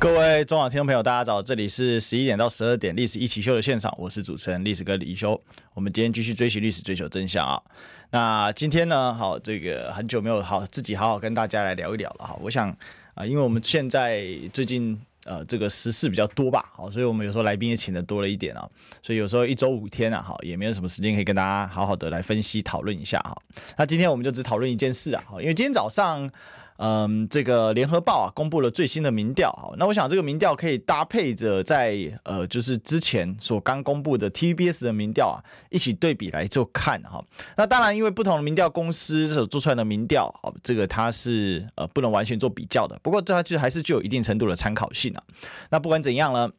[0.00, 1.42] 各位中广听众朋友，大家早！
[1.42, 5.40] 这里是十一点到十二点《历史一起秀》的现场，我是主持人历史哥李一修。
[5.74, 7.60] 我们今天继续追寻历史，追求真相啊！
[8.10, 12.38] 那今天呢，好，这个很久没有好自己好好跟大家来聊一聊了哈。
[12.40, 12.70] 我想
[13.14, 18.70] 啊，因为我们现在最近呃这个时事比较多吧，好，所以我们有时候来宾也请的多了一点啊，
[19.02, 23.36] 所以有时候一周五天啊，好，也没有什么时间可以跟大家好好的来分析讨论一下哈。
[23.76, 26.30] 那今天我们就只讨论一件事啊，好，因为今天早上。
[26.78, 37.20] 嗯，这个联合报啊公布了最新的民调，啊，那我想这个民调可以搭配着在呃，就是之前所刚公布的 TVBS 的民调啊一起对比来做看哈。
[37.56, 42.96] 那当然，因为不同的民调公司所做出来的民调，好，这个它是呃不能完全做比较的。
[43.02, 45.22] 不过这它其实还是具有一定程度的参考性啊。
[45.70, 46.50] 那不管怎样呢，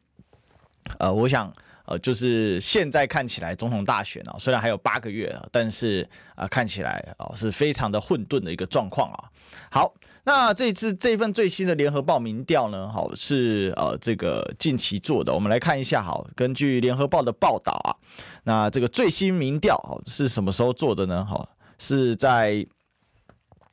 [0.98, 1.50] 呃，我想。
[1.86, 9.24] 呃，就是现在看起来总统大选啊，虽然还有八个月啊，但是啊，看起来啊是非常的混沌的一个状况啊。
[9.72, 9.92] 好，
[10.24, 16.02] 那这次这份最新的联合报民调呢，好是呃这个近期做的，我们来看一下。
[16.02, 17.96] 好，根据联合报的报道啊，
[18.44, 21.24] 那这个最新民调好是什么时候做的呢？
[21.24, 21.48] 好，
[21.78, 22.66] 是在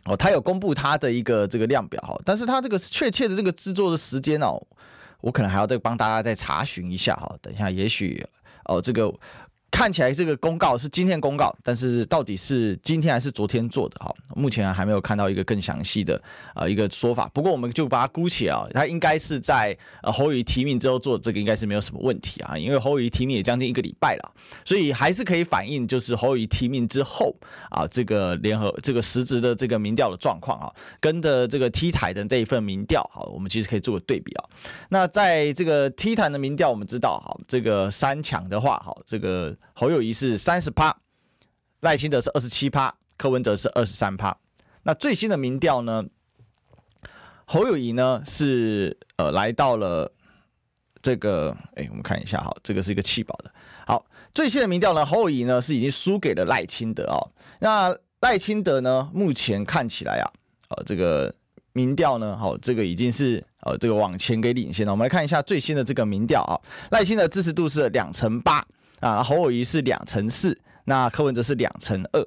[0.05, 4.61] 哦，他有公布他的一个这个量表哈，但是他这个确切的这个制作的时间哦。
[5.19, 8.25] 我可能还要再帮大家再查询一下哈，等一下，也许
[8.65, 9.13] 哦，这个。
[9.69, 14.13] 看起来这个公告是今天公告，但是到底是今天还是昨天做的哈？
[14.35, 16.19] 目前还没有看到一个更详细的
[16.55, 17.29] 啊一个说法。
[17.33, 27.35] 不过我们就把它姑且啊，它应该是在呃侯宇提名之后做，这个应该是没有什么问题啊，因为侯宇提名也将近一个礼拜了，所以还是可以反映就是侯宇提名之后
[27.69, 34.45] 啊这个联合这个实质的这个民调的状况啊，跟的这个 T 台的这一份民调啊，我们其实可以做个对比啊。
[34.89, 39.55] 那在这个 T 台的民调，我们知道哈，这个三强的话哈，这个。
[39.73, 40.97] 侯友谊是三十趴，
[41.81, 44.37] 赖清德是二十七趴，柯文哲是二十三趴。
[44.83, 46.05] 那最新的民调呢？
[47.49, 50.11] 侯友谊呢是呃来到了
[51.01, 53.49] 这个，哎、我们看一下哈，这个是一个弃保的。
[53.85, 57.31] 好，最新的民调呢，侯友谊呢是已经输给了赖清德哦。
[57.59, 60.27] 那赖清德呢，目前看起来啊，
[60.69, 61.33] 呃，这个
[61.71, 64.91] 民调呢，好，这个已经是呃这个往前给领先了。
[64.91, 66.59] 我们来看一下最新的这个民调啊，
[66.91, 68.65] 赖清德支持度是两成八。
[68.99, 72.25] 啊，侯友宜是两乘四，那柯文哲是两乘二，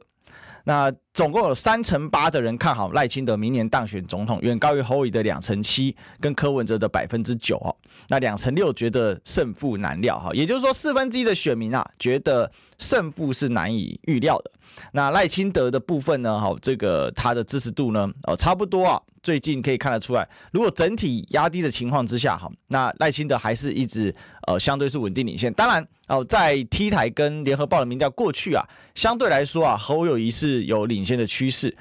[0.65, 7.77] 那总共有三成八的人看好赖清德明年当选总统，远高于侯友的两成七跟柯文哲的百分之九哦。
[8.09, 14.51] 那两成六觉得胜负难料哈，也就是说四分之一的选民啊觉得胜负是难以预料的。
[14.93, 19.03] 那赖清德的部分呢，哈，这个他的支持度呢，哦，差不多啊。
[19.23, 24.15] 最近可以看得出来，如果整体压低的情况之下，哈，那赖清德还是一直
[24.47, 25.53] 呃相对是稳定领先。
[25.53, 28.65] 当然哦，在 T 台跟联合报的民调过去啊，
[28.95, 31.77] 相对来说啊，侯友宜是有领先的趋势。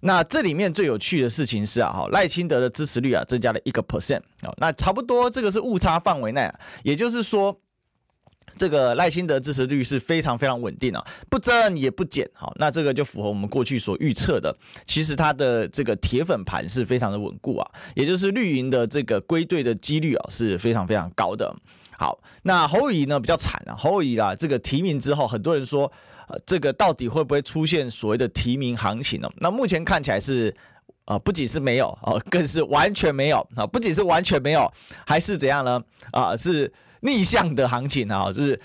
[0.00, 7.60] 那这里面最有趣的事情是啊，哈，赖清德的支持率啊增加了一个 percent 哦，那差不多这个是误差范围内啊，也就是说。
[8.56, 14.56] 这个赖清德支持率是非常非常稳定啊，不增也不减，好，那这个就符合我们过去所预测的。
[14.86, 21.52] 其实他的这个铁粉盘是非常的稳固啊，也就是绿营的这个归队的几率啊是非常非常高的。
[21.98, 25.90] 好，那侯友宜呢比较惨啊，侯友宜啊这个提名之后，很多人说，
[26.28, 29.28] 呃，这个到底会不会出现所谓的提名行情呢？
[29.38, 30.54] 那目前看起来是，
[31.04, 34.72] 啊，不仅是没有啊，更是完全没有啊，不仅是完全没有，
[35.06, 35.82] 还是怎样呢？
[36.12, 36.72] 啊，是。
[37.06, 38.58] 逆向的行情啊，就是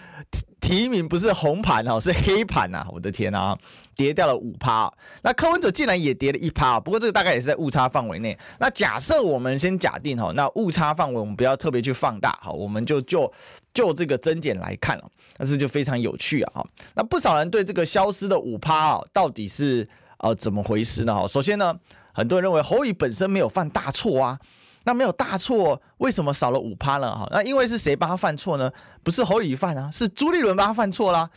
[0.62, 2.88] 提名不是红盘哦，是黑盘呐！
[2.90, 3.58] 我的天啊，
[3.98, 4.90] 跌掉了五趴。
[5.22, 8.40] 那柯文哲竟然也跌了一趴，不过这个大概也是在误差范围内。
[8.58, 13.30] 那假设我们先假定哈，那误差范围我们不要特别去放大哈，我们就就
[13.74, 16.66] 就这个增减来看了，那这就非常有趣啊！
[16.96, 19.88] 那不少人对这个消失的五趴啊，到底是
[20.20, 21.28] 呃怎么回事呢？
[21.28, 21.78] 首先呢，
[22.14, 24.40] 很多人认为侯乙本身没有犯大错啊。
[24.86, 27.14] 那没有大错，为什么少了五趴呢？
[27.14, 28.72] 哈，那因为是谁帮他犯错呢？
[29.04, 31.30] 不是侯乙犯啊，是朱立伦帮他犯错啦。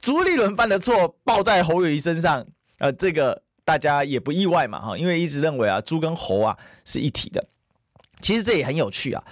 [0.00, 2.44] 朱立伦犯的错报在侯友宜身上，
[2.78, 7.46] 呃，这个大家也不意外嘛，哈，因为一直认为啊，猪跟猴啊是一体的。
[8.20, 9.22] 其实这也很有趣啊。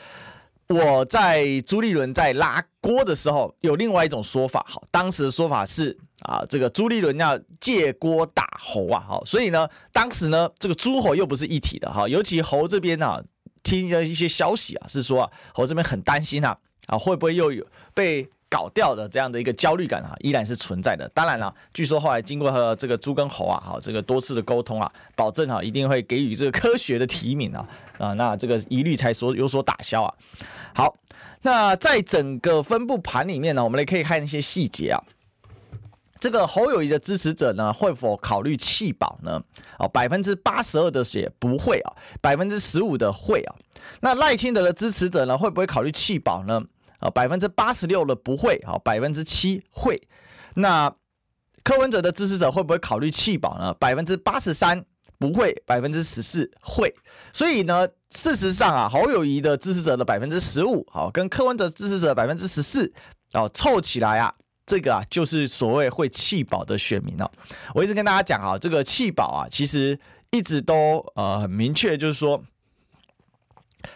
[0.69, 13.23] 我在朱立伦在拉锅的时候，有另外一种说法，哈，当时的说法是啊，这个朱立伦要借锅打猴啊，哈，所以呢，当时呢，这个诸侯又不是一体的，哈，尤其侯这边呢。
[13.63, 21.09] 听了一些消息啊，是说啊，侯这边很担心啊，啊会不会又有被搞掉的这样的一个焦虑感啊，依然是存在的。
[21.15, 30.15] 当然了，据说后来经过和这个猪跟猴啊，哈，这个多次的沟通啊，保证哈一定会给予这个科学的提名啊， 啊，那这个疑虑才所有所打消啊。
[30.75, 30.97] 好，
[31.43, 35.03] 那在整个分布盘里面呢，我们来可以看一些细节啊。
[36.19, 39.43] 这个侯友谊的支持者呢，会否考虑弃保呢？
[39.79, 43.55] 哦，百分之八十二的写不会啊，百分之十五的会啊。
[44.01, 46.63] 那赖清德的支持者呢，会不会考虑弃保呢？
[46.99, 50.01] 啊，百分之八十六的不会，啊，百分之七会。
[50.55, 50.95] 那
[51.63, 53.75] 柯文哲的支持者会不会考虑弃保呢？
[53.75, 54.85] 百分之八十三
[55.19, 56.95] 不会，百分之十四会。
[57.33, 62.93] 所以呢，事实上啊，侯友谊的支持者的百分之十五，好，跟柯文哲支持者的百分之十四，
[63.33, 64.35] 哦，凑起来啊，
[64.65, 67.31] 这个啊，就是所谓会弃保的选民哦。
[67.75, 69.99] 我一直跟大家讲啊，这个弃保啊，其实
[70.31, 72.43] 一直都呃很明确，就是说。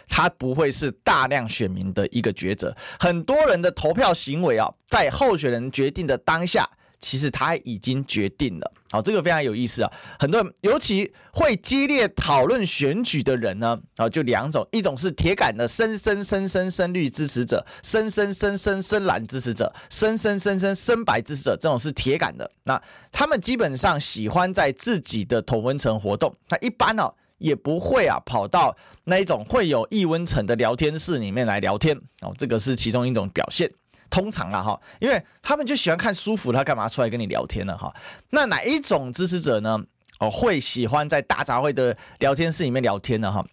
[0.07, 8.71] 他不会是大量选民的一个抉择，很多人的投票行为啊，在候选人决定的当下，其实他已经决定了。
[8.91, 9.91] 好，这个非常有意思啊。
[10.19, 22.51] 很多人，尤其会激烈讨论选举的人呢，啊，就两种，一种是铁杆的深深深深深绿支持者，深深深深深蓝支持者，深深深深深白支持者，这种是铁杆的。
[22.65, 22.81] 那
[23.13, 26.35] 他们基本上喜欢在自己的同温层活动。
[26.49, 27.09] 那一般呢？
[27.41, 33.69] 也不会啊，跑到那一种会有易温层的聊天室里面来聊天哦，这个是其中一种表现。
[34.09, 37.93] 通常啊哈，因为他们就喜欢看舒服，他干嘛出来跟你聊天呢哈？
[38.29, 39.79] 那哪一种支持者呢？
[40.19, 43.43] 哦，会喜欢在大杂烩的聊天室里面聊天呢哈？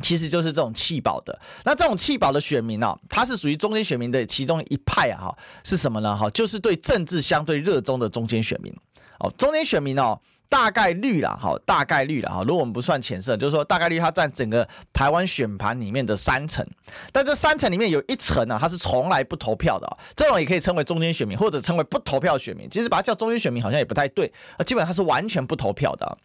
[0.00, 1.38] 其实就是这种弃保的。
[1.64, 5.38] 那这种弃保的选民呢，他是属于中间选民的其中一派啊哈？
[5.64, 6.30] 是什么呢哈？
[6.30, 8.72] 就是对政治相对热衷的中间选民
[9.18, 10.20] 哦，中间选民哦。
[10.50, 12.42] 大概率啦，好，大概率啦，哈。
[12.42, 16.66] 如果我们不算浅色，就是说大概率它占整个台湾选盘里面的三成，
[17.12, 22.68] 但这三成里面有一成啊，它是从来不投票的，这种也可以称为中间选民，或者称为不投票选民。
[22.68, 24.32] 其实把它叫中间选民好像也不太对，
[24.66, 26.18] 基本上是完全不投票的。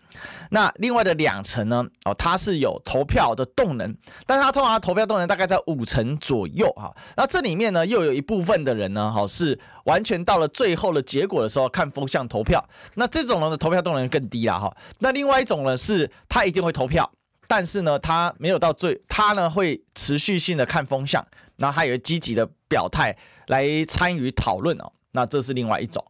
[0.50, 3.96] 那另外的两成呢，哦，它是有投票的动能，
[4.26, 6.92] 但是它通常投票动能大概在五成左右，哈。
[7.16, 14.06] 那这里面呢，又有一部分的人呢，哈，是完全到了最后的结果的时候看风向投票，那这种人的投票动能。
[14.08, 17.12] 更低了哈，那另外一种呢，是他一定会投票，
[17.48, 21.26] 但是呢，他没有到最，他呢会持续性的看风向，
[21.58, 23.18] 然后还有积极的表态
[23.48, 26.06] 来参与讨论哦，那这是另外一种，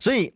[0.00, 0.34] 所以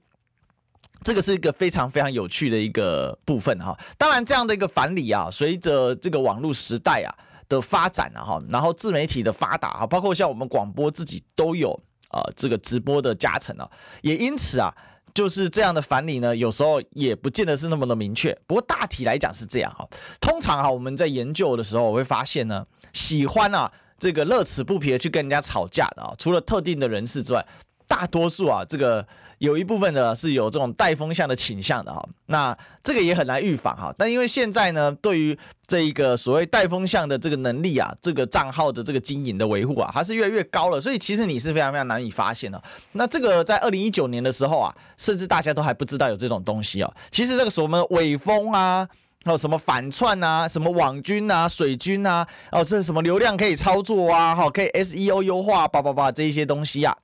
[1.02, 3.76] 这个是一个非常非常有趣的一个部分哈。
[3.98, 7.10] 当然，这样的一个反理啊，随着这个网络时代啊
[7.48, 11.82] 的发展啊哈，然后自媒体的发达啊，包括像我们广播自己都有
[12.12, 13.68] 啊这个直播的加成啊，
[14.02, 14.72] 也因此啊。
[15.14, 18.34] 就是这样的反理呢，有时候也不见得是那么的明确。
[18.46, 19.86] 不过大体来讲是这样哈。
[20.22, 27.46] 通常哈，我们在研究的时候，我会发现呢，喜欢啊这个乐此不疲的去跟人家吵架的啊，除了特定的人士之外，
[27.92, 29.06] 大多数啊这个。
[29.42, 33.92] 有一部分呢是有这种带风向的倾向的哈，那这个也很难预防哈。
[33.98, 35.36] 但因为现在呢，对于
[35.66, 42.62] 这一个所谓带风向的这个能力啊，这个账号的这个经营的维护啊，还是越来越高了，所以其实你是非常非常难以发现的。
[42.92, 46.94] 那这个在二零一九年的时候啊，甚至大家都还不知道有这种东西哦。
[47.10, 48.88] 其实这个什么伪风啊，
[49.24, 56.96] 还有什么反串啊，什么网军啊、水军啊，哦，这什么流量可以操作啊，哈，可以 SEO 优化，叭叭叭这一些东西啊。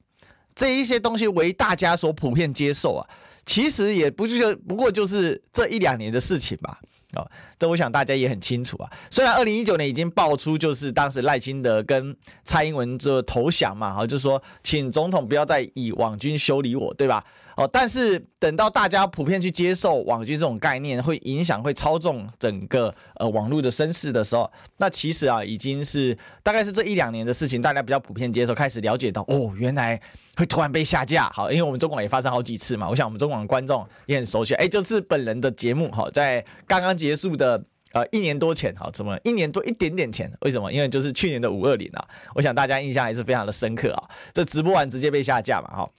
[0.59, 3.07] 这一些东西为大家所普遍接受啊，
[3.47, 6.81] 其实也不就是不过就是这一两年的事情吧。
[7.15, 7.27] 哦，
[7.59, 8.91] 这我想大家也很清楚啊。
[9.11, 17.25] 虽然二零一九年已经爆出，就是当时赖清德跟蔡英文就投降嘛，哈，就说请总统不要再以网军修理我，对吧？
[17.57, 29.99] 哦，但是等到大家普遍去接受网军这种概念，会影响、会操纵整个呃网络的声势的时候，那其实啊，已经是大概是这一两年的事情，大家比较普遍接受，开始了解到哦，原来
[30.39, 31.29] 会突然被下架。
[31.35, 34.55] 好，因为我们中广也发生好几次嘛，我想我们中广观众也很熟悉。
[34.55, 40.33] 哎，就是本人的节目，哈，在刚刚结束的呃一年多前，好，怎么一年多一点点前？
[40.43, 40.73] 为什么？
[40.73, 44.09] 因为就是去年的五二零啊，我想大家印象还是非常的深刻啊。
[44.33, 45.91] 这直播完直接被下架嘛，哈。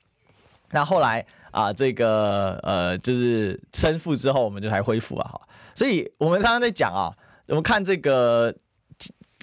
[0.72, 1.26] 那后来。
[1.52, 5.42] 啊，这个呃，就是申复之后，我们就才恢复了哈。
[5.74, 7.12] 所以我们常常在讲啊，
[7.48, 8.54] 我们看这个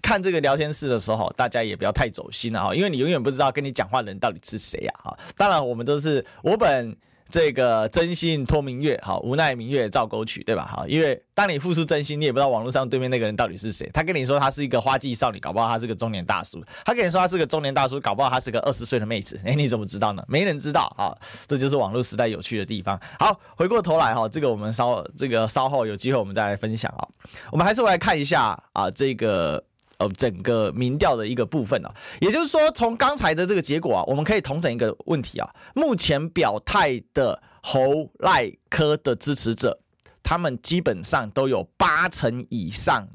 [0.06, 5.18] 看这个聊天室的时候，大家也不要太走心了哈，因为你永远不知道跟你讲话的人到底是谁呀哈。
[5.36, 6.96] 当然，我们都是我本。
[7.28, 10.64] 这个真心托明月，好，无奈明月照沟渠，对吧？
[10.64, 13.90] 好，因为当你付出真心，你也不知道网络上对面那个人到底是谁。
[13.92, 19.40] 他跟你说他是一个花季少女，搞不好他是个中年大叔；他跟你说他是个中年大叔，搞不好他是个二十岁的妹子。
[19.44, 20.22] 哎，你怎么知道呢？
[20.28, 21.10] 没人知道啊！
[21.48, 22.96] 这就是网络时代有趣的地方。
[23.18, 27.08] 好，回过头来哈，这个我们稍这个稍后有机会我们再来分享啊。
[27.50, 29.64] 我们还是来看一下啊，这个
[29.98, 31.94] 呃整个民调的一个部分啊。
[32.20, 39.80] 也就是说，从刚才的这个结果啊，我们可以统整一个问题啊，目前表态的侯赖柯的支持者，
[40.22, 43.08] 他们基本上都有八成以上，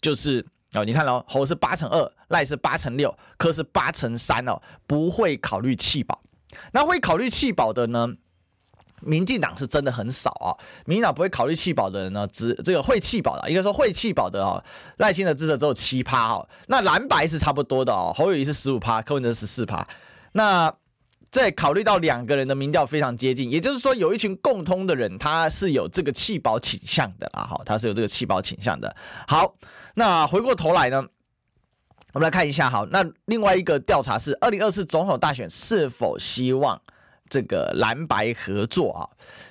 [0.00, 0.46] 就是。
[0.76, 6.20] 哦，你看哦，侯是八成二，赖是八成六，柯是八成三哦，不会考虑弃保。
[6.72, 8.08] 那会考虑弃保的呢？
[9.06, 10.56] 民进党是真的很少啊、
[10.86, 14.62] 民进党不会考虑弃保的人呢，只这个会弃保的，应该说会弃保的哦，
[14.96, 16.48] 赖清德支持只有七趴哦。
[16.66, 19.86] 那蓝白是差不多的哦，侯友谊是十五趴，柯文哲十四趴。
[20.32, 20.74] 那
[21.30, 28.94] 在考虑到两个人的民调非常接近，也就是说有一群共通的人，他是有这个弃保倾向的啦，哈，他是有这个弃保倾向的。
[29.26, 29.56] 好，
[29.94, 31.04] 那回过头来呢，
[32.12, 36.80] 我们来看一下，好，那另外一个调查是二零二四总统大选是否希望
[37.34, 39.02] 这个蓝白合作啊？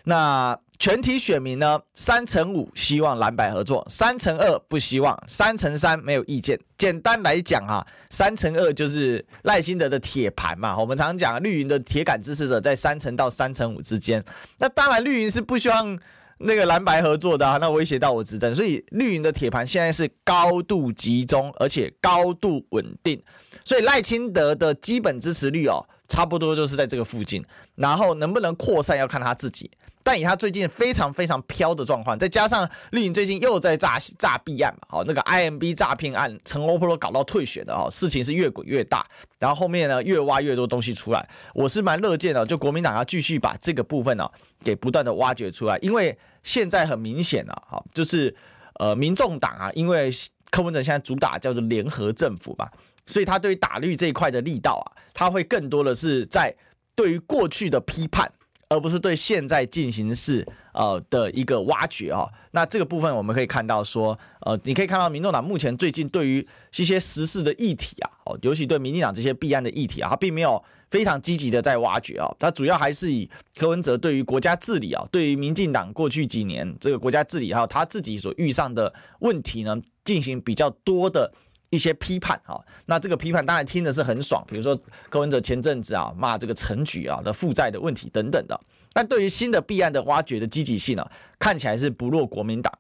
[0.06, 6.58] 那全体选民呢，三成五希望蓝白合作，三成二不希望，三成三没有意见。
[6.78, 10.78] 简单来讲啊，三成二就是赖清德的铁盘嘛。
[10.80, 14.24] 我们常讲绿营的铁杆支持者在三成到三成五之间。
[14.60, 16.00] 那当然绿营是不希望
[16.38, 18.56] 那个蓝白合作的啊，那威胁到我执政。
[18.56, 23.22] 所以绿营的铁盘现在是高度集中，而且高度稳定。
[23.66, 27.44] 所以赖清德的基本支持率哦，差不多就是在这个附近。
[27.76, 29.70] 然后能不能扩散要看他自己。
[30.06, 39.06] 但以他最近非常非常飘的状况，再加上绿营最近又在诈诈币案嘛，好，那个 IMB 诈骗案，陈欧波罗搞到退选的哦，事情是越滚越大，
[39.40, 44.30] 然后后面呢越挖越多东西出来，我是蛮乐见的，就国民党要继续把这个部分呢
[44.62, 48.36] 给不断的挖掘出来，因为现在很明显了，好，就是
[48.80, 50.12] 呃民众党啊，因为
[50.52, 52.70] 柯文哲现在主打叫做联合政府吧，
[53.06, 56.56] 所以他对于打绿这一块的力道啊，他会更多的是在
[56.96, 58.32] 对于过去的批判。
[58.70, 60.44] 而不是对现在进行式
[60.74, 81.32] 呃的一个挖掘啊，那这个部分我们可以看到说，呃，你可以看到民众党目前最近对于一些时事的议题啊，哦，尤其对民进党这些弊案的议题啊，他并没有非常积极的在挖掘啊，他主要还是以柯文哲对于国家治理啊，对于民进党过去几年这个国家治理还有他自己所遇上的问题呢，进行比较多的。
[81.74, 88.60] 一些批判啊，那这个批判当然听的是很爽，比如说柯文哲前阵子啊骂这个陈菊啊的负债的问题等等的。
[88.94, 91.04] 但对于新的弊案的挖掘的积极性呢，
[91.40, 92.72] 看起来是不弱国民党。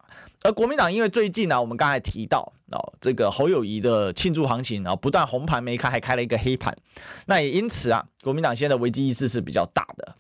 [0.43, 6.77] 而国民党因为最近呢，我们刚才提到哦，这个侯友谊的庆祝行情啊，不但红盘没开，还开了一个黑盘。
[7.25, 10.15] 那也因此啊，国民党现在的危机意识是比较大的，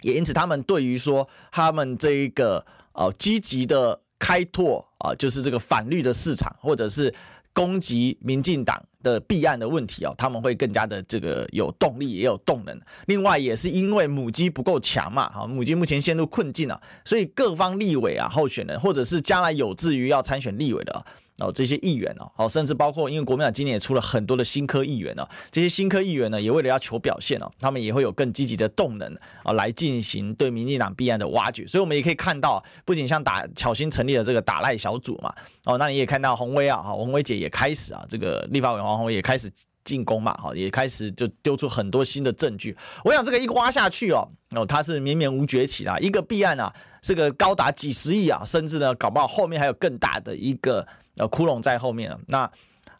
[0.00, 7.14] 也因此他们对于说他们这一个呃积极的开拓啊，就是这个反绿的市场，或者是。
[7.52, 12.80] 攻击民进党的弊案的问题哦，他们会更加的这个有动力，也有动能。
[13.06, 21.04] 另外也是因为母鸡不够强嘛，哈，母鸡目前陷入困境啊，所以各方立委啊候选人，或者是将来有志于要参选立委的。
[21.42, 31.66] 哦，这些议员哦，好，甚至包括因为国民党今年也出了很多的新科议员哦，这些新科议员呢，也为了要求表现哦，他们也会有更积极的动能啊，来进行对民进党弊案的挖掘。
[31.66, 35.34] 所以，我们也可以看到，不仅像打巧心成立了这个打赖小组嘛，
[35.64, 39.50] 哦，那你也看到鸿薇啊，哈，鸿薇姐也开始啊，这个立法委员黄鸿薇也开始
[39.84, 42.76] 进攻嘛，哈，也开始就丢出很多新的证据。
[43.04, 50.86] 我想这个一挖下去哦，哦，它是绵绵无绝期啦，一个弊案啊，这个高达几十亿啊，甚至呢，搞不好后面还有更大的一个。
[51.16, 52.50] 呃，窟窿在后面了，那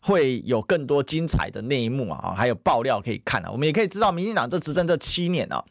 [0.00, 3.50] 会有更多精彩的内幕啊，还有爆料可以看啊。
[3.50, 5.64] 我们也可以知道，民进党这执政这七年啊，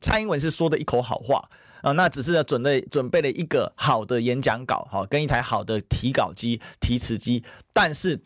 [0.00, 1.48] 蔡英文是说的一口好话
[1.82, 8.20] 啊，那只是准备准备了一个好的演讲稿，好，跟一台好的提稿机、提词机，但是。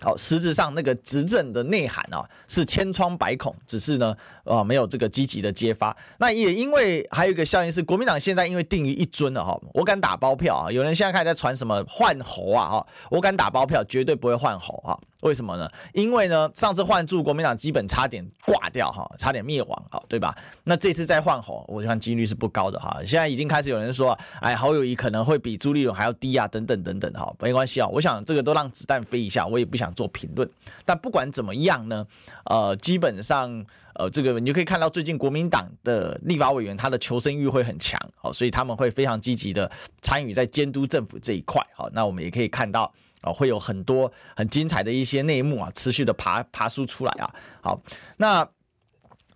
[0.00, 5.96] 好，实质上那个执政的内涵啊，是千疮百孔，只是呢，啊，没有这个积极的揭发。
[6.18, 14.98] 那也因为还有一个效应是，国民党现在因为定于一尊了哈，我敢打包票啊，有人现在开始在传什么换猴啊哈，我敢打包票，绝对不会换猴哈。
[15.22, 15.68] 为什么呢？
[15.94, 20.36] 因为呢，上次换柱国民党基本差点挂掉哈，差点灭亡哈，对吧？
[20.64, 22.98] 那这次再换侯，我看几率是不高的哈。
[23.06, 27.88] 现在已经开始有人说，哎，侯友谊可能会比朱立伦还要低啊，等等等等哈，没关系啊。
[27.88, 30.48] 我想这个都让子弹飞一下，我也不想做评论。
[30.84, 32.06] 但不管怎么样呢，
[32.44, 39.70] 呃，基本上呃，这个你就可以看到最近国民党的立法委员他的求生欲会很强，好，所以他们会非常积极的
[40.02, 41.66] 参与在监督政府这一块。
[41.74, 42.92] 好，那我们也可以看到。
[43.26, 47.34] 啊，会有很多很精彩的一些内幕啊，持续的爬爬梳出来啊。
[47.60, 47.80] 好，
[48.16, 48.48] 那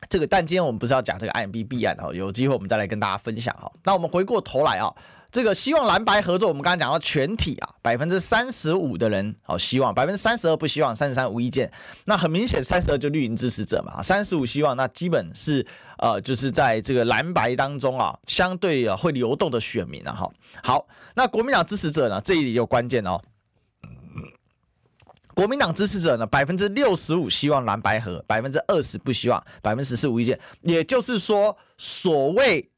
[0.09, 3.70] 这个，但今天我们不是要讲这个 IMB 弊案啊，有机会我们再来跟大家分享哈。
[3.85, 4.94] 那我们回过头来啊，
[5.30, 11.70] 这个希望蓝白合作，我们刚刚讲到全体啊，百分之三十五的人好希望，百分之三十二不希望，三十三无意见。
[12.06, 15.66] 那很明显，三十二就绿营支持者嘛，三十五希望，那基本是
[15.99, 20.12] 呃，就是在这个蓝白当中啊，相对啊会流动的选民啊。
[20.12, 20.30] 哈，
[20.62, 23.20] 好，那国民党支持者呢，这里有关键哦。
[25.40, 30.38] 国民党支持者呢，百分之六十五希望蓝白合，百分之二十不希望，百分之十四无意见。
[30.61, 32.70] 也就是说，所谓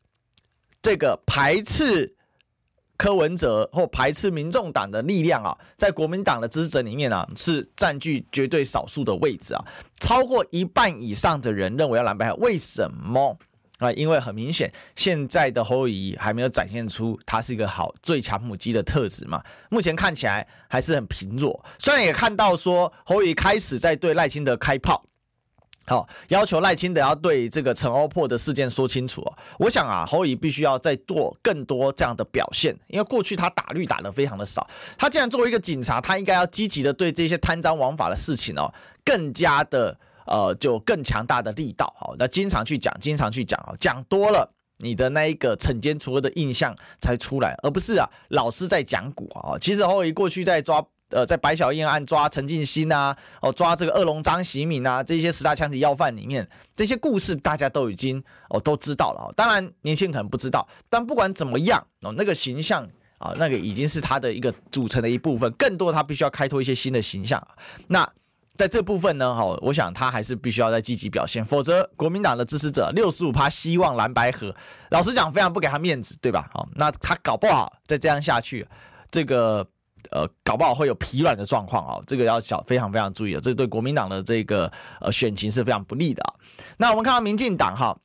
[0.80, 2.14] 这个排斥
[2.96, 9.64] 柯文哲或排斥民众党的力量啊，在国民党的支持者里面啊，是占据绝对少数的位置啊。
[9.98, 13.36] 超过一半以上的人认为要蓝白合，为什么？
[13.82, 19.42] 啊，因为很明显，现在的侯友宜还没有展现出他是一个好最强母鸡的特质嘛。
[19.70, 21.64] 目前看起来还是很贫弱。
[21.80, 25.04] 虽然也看到说侯友宜开始在对赖清德开炮，
[25.86, 29.24] 好，要求赖清德要对这个陈欧破的事件说清楚。
[29.58, 34.64] 我想啊，侯乙必须要再做更多这样的表现，因为过去他打绿打的非常的少。
[34.96, 38.72] 他既然作为一个警察，他应该要积极的对这些贪赃枉法的事情哦，
[39.04, 39.98] 更加的。
[40.26, 44.48] 呃，就更强大的力道，好，那经常去讲，经常去讲啊，讲多了，
[44.78, 49.58] 你的那一个惩奸除恶的印象才出来，而不是啊，老是在讲古啊。
[49.60, 59.32] 其实侯友过去在抓，呃，在白小燕案抓陈进兴啊，哦，抓这个二龙张喜敏啊，这些十大枪击要犯里面，这些故事大家都已经哦都知道了。
[59.36, 62.88] 当然，年轻人可能不知道，但不管怎么样哦，那个形象
[63.18, 67.46] 啊，那个已经是他的一个组成的一部分，更多他必须要开拓一些新的形象。
[67.88, 68.08] 那。
[68.56, 74.54] 在这部分呢，哈，我想他还是必须要再积极表现，否则国民党的支持者六十五趴希望蓝白合，
[74.90, 76.48] 老实讲非常不给他面子，对吧？
[76.52, 78.66] 好，那他搞不好再这样下去，
[79.10, 79.66] 这个
[80.10, 86.34] 呃，搞不好会有疲软的状况啊，这个要小非常非常注意的，这对国民党的这个呃选情是非常不利的啊。
[86.76, 87.98] 那我们看到民进党哈。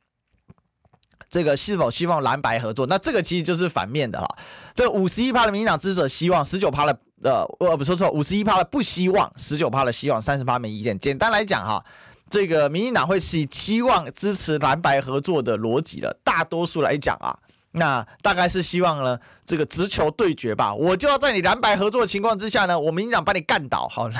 [1.29, 2.87] 这个是否希望蓝白合作？
[2.87, 4.25] 那这个其实就是反面的哈。
[4.73, 10.97] 这五十一趴的民进党支持者希望，十九趴的呃，呃不说错，五十一趴的不希望，十九趴的希望，三十趴没意见。
[10.99, 11.83] 简单来讲哈，
[12.29, 16.15] 这个民进党会是期望支持蓝白合作的逻辑的。
[16.23, 17.37] 大多数来讲啊，
[17.71, 20.73] 那大概是希望呢，这个直球对决吧。
[20.73, 23.87] 我就要在你蓝白合作的情况之下呢，我民进党把你干倒。
[23.87, 24.15] 好了，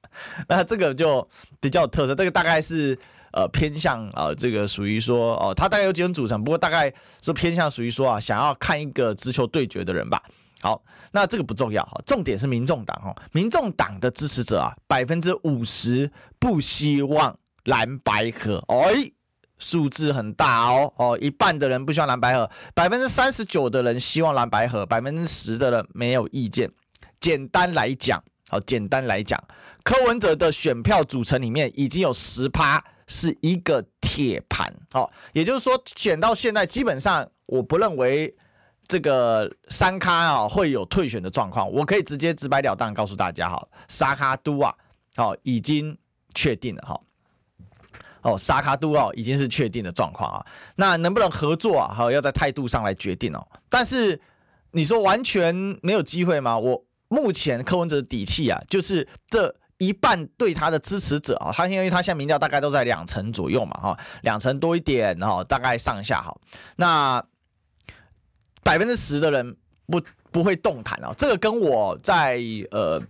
[0.48, 1.28] 那这个就
[1.60, 2.14] 比较有特色。
[2.14, 2.98] 这个大概是。
[3.34, 6.92] 呃，偏向啊、呃，这个属于说哦，他大概有几种组成，不过大概
[7.22, 10.22] 是偏向属于说啊，想要看一个直球对决的人吧。
[10.62, 19.10] 好，那这个不重要哈，重点是民众党哈，民众党的支持者啊，百分之五十不希望蓝白合，哎，
[19.58, 26.70] 数字很大哦哦，一半的人不希望蓝白合，百分之三十九的人希望蓝白合，百分之十的人没有意见。
[27.20, 29.42] 简单来讲，好，简单来讲，
[29.82, 32.82] 柯文哲的选票组成里面已经有十趴。
[33.08, 38.34] 是一个铁盘，好，也就是说，选到现在，基本上我不认为
[38.92, 41.70] 这个三咖啊会有退选的状况。
[41.72, 44.74] 我可以直接直白了当告诉大家，哈，沙卡都啊，
[45.16, 45.96] 好，已经
[46.34, 47.00] 确定了，哈，
[48.20, 50.44] 哦，沙卡都啊，已经是确定的状况啊。
[50.76, 51.94] 那能不能合作啊？
[51.94, 53.48] 好，要在态度上来决定哦。
[53.70, 54.20] 但是
[54.72, 56.58] 你说完全没有机会吗？
[56.58, 59.56] 我目前柯文哲的底气啊，就是这。
[59.78, 66.32] 一半对他的支持者啊，他因为他现在民调大概都在两成左右嘛，哈，两成多一点哈，大概上下哈。
[66.76, 67.20] 那
[68.62, 73.02] 百分之十的人不不会动弹啊，这个跟我在呃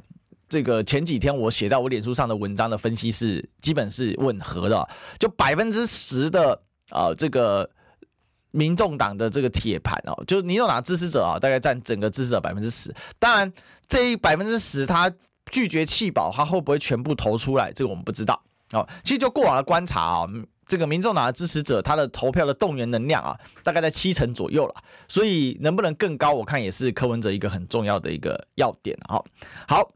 [0.49, 4.88] 这个前几天我写在我脸书上的文章的分析是基本是吻合的，
[5.19, 6.61] 就百分之十的
[6.91, 7.69] 啊这个
[8.51, 12.95] 民众党的这个铁盘哦，就是民众党支持者啊，大概占整个支持者百分之十。
[13.19, 13.53] 当然
[13.88, 15.12] 这一百分之十他。
[15.51, 17.73] 拒绝弃保，他会不会全部投出来？
[17.73, 18.41] 这个我们不知道。
[18.71, 20.27] 哦，其实就过往的观察啊，
[20.66, 24.75] 这个民众党的支持者他的投票的动员能量啊，大概在七成左右了。
[25.09, 28.98] 所以能不能更高，我看也是柯文哲一个很重要的一个要点。
[29.09, 29.25] 好，
[29.68, 29.92] 好，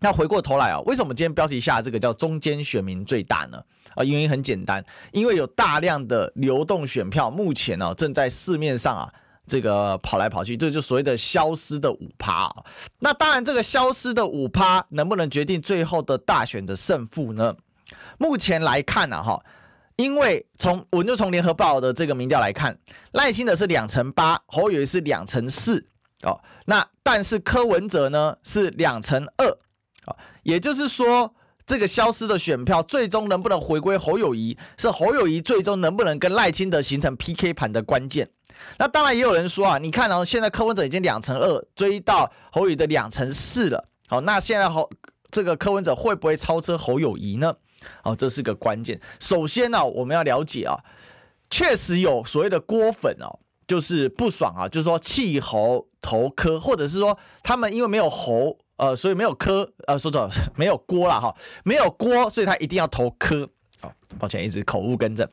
[0.00, 3.62] 那回过头来啊，为什么今天标题下这个叫中间选民最大呢？
[3.94, 9.12] 啊，原因很简单，因为有大量的流动选票，目前呢正在市面上啊。
[9.50, 12.64] 这个跑来跑去，这就所谓的消失的五趴啊。
[12.98, 17.56] 那当然，这个消失的五趴能不能决定最后的大选的胜负呢？
[18.18, 19.42] 目前来看呢，哈，
[19.98, 22.78] 因为从我就从联合报的这个民调来看，
[23.12, 25.84] 赖清德是两成八，侯友谊是两成四
[26.22, 26.40] 哦。
[26.66, 29.50] 那但是柯文哲呢是两成二
[30.04, 31.34] 啊，也就是说，
[31.66, 38.30] 这个消失的选票最终能不能回归侯友谊，是侯友谊最终能不能跟赖清德形成 PK 盘的关键。
[38.78, 43.88] 那当然也有人说啊，你看哦，现在柯文哲已经两成二追到侯友宜的两成四了。
[44.06, 44.88] 好，那现在侯
[45.32, 47.56] 这个柯文哲会不会超车侯友谊呢？
[48.02, 49.00] 哦，这是个关键。
[49.20, 50.78] 首先呢，我们要了解啊，
[51.50, 63.48] 确实有所谓的郭粉哦，就是不爽啊，就是说弃侯投柯，或者是说他们因为没有侯，呃，所以没有柯，呃，说错了，没有锅了哈，没有锅，所以他一定要投柯。
[63.80, 65.28] 好，抱歉，一直口误更正。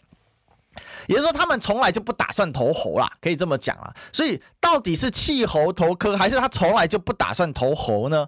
[1.08, 3.95] 也就是说，他们从来就不打算投侯啦，可以这么讲啊。
[4.12, 8.27] 所以，到底是弃侯投科，还是他从来就不打算投侯呢？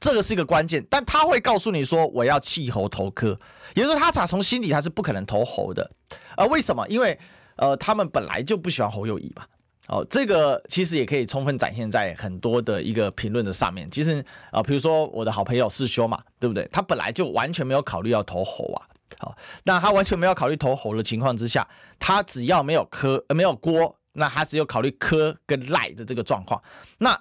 [0.00, 3.38] 这个是一个关键，但他会告诉你说我要弃侯投科，
[3.74, 5.88] 也就是说他打从心底他是不可能投侯的，
[6.36, 6.88] 而为什么？
[6.88, 7.18] 因为
[7.56, 9.44] 呃他们本来就不喜欢侯友宜嘛。
[9.88, 13.90] 哦，这个其实也可以充分展现在很多的一个评论的上面。
[13.90, 16.68] 其实啊，比如说我的好朋友师兄嘛，对不对？
[16.70, 18.86] 他本来就完全没有考虑要投侯啊。
[19.18, 21.66] 好，那他完全没有考虑投侯的情况之下，
[21.98, 26.62] 他只要没有科呃没有锅，那他只有考虑科跟赖的这个状况。
[26.98, 27.20] 那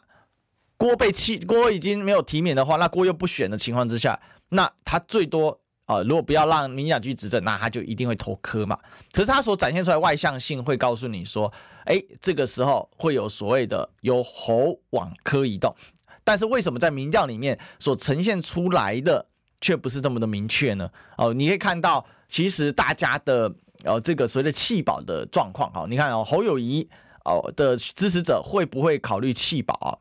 [0.80, 8.78] 郭被弃，郭已经没有提名的话，那郭又不选的情况之下，那他最多啊、如果不要让民进党继续执政，那他就一定会投科嘛。
[9.12, 11.52] 可是他所展现出来外向性会告诉你说，
[11.84, 15.76] 哎，这个时候会有所谓的由侯往科移动，
[16.24, 19.26] 但是为什么在民调里面所呈现出来的？
[19.62, 20.90] 却不是这么的明确呢。
[21.18, 26.88] 哦，你可以看到，其实大家的呃这个所谓的弃保的状况，哈，你看哦，侯友谊
[27.26, 29.92] 哦的支持者会不会考虑弃保啊？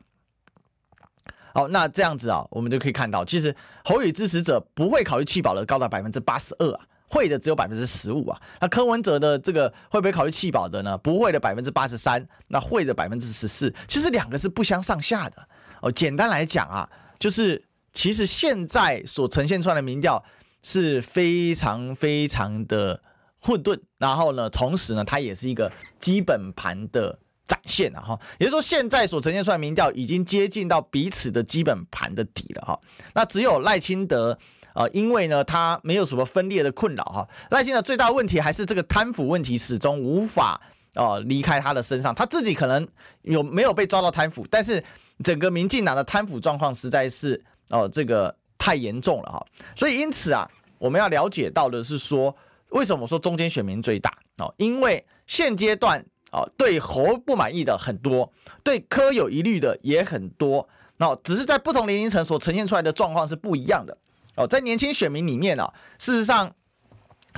[1.53, 8.41] 好，那这样子啊，我们就可以看到，其实侯友宜支持者不会考虑弃保的高达百分之八十二啊，会的只有百分之十五啊。
[8.61, 10.97] 那柯文哲的这个会不会考虑弃保的呢？
[10.97, 15.47] 不会的百分之八十三，那会的百分之十四，其实两个是不相上下的。
[15.81, 17.65] 哦，简单来讲啊，就是。
[17.91, 20.23] 其实现在所呈现出来的民调
[20.61, 23.01] 是非常非常的
[23.41, 27.17] 混沌，然后呢，同时呢，它也是一个基本盘的
[27.49, 28.17] 展现了哈。
[28.37, 32.79] 也就是说，现在所呈现出来民调已经接近到彼此的基本盘的底了哈。
[33.13, 34.37] 那只有赖清德
[34.73, 37.27] 啊，因为呢，他没有什么分裂的困扰哈。
[37.49, 40.61] 赖清德最大问题还是这个贪腐问题始终无法
[40.93, 42.87] 哦离开他的身上，他自己可能
[43.23, 44.81] 有没有被抓到贪腐，但是
[45.23, 47.43] 整个民进党的贪腐状况实在是。
[47.71, 52.35] 哦，这个太严重了哈，所以因此啊，我们要了解到的是说，
[52.69, 54.51] 为什么说中间选民最大哦？
[54.57, 58.31] 因为现阶段哦，对侯不满意的很多，
[58.63, 63.97] 对柯有疑虑的也很多，那只是在不同年龄层所呈现出来的状况是不一样的
[64.35, 64.47] 哦。
[64.47, 66.53] 在年轻选民里面啊，事实上，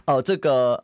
[0.06, 0.84] 呃，这个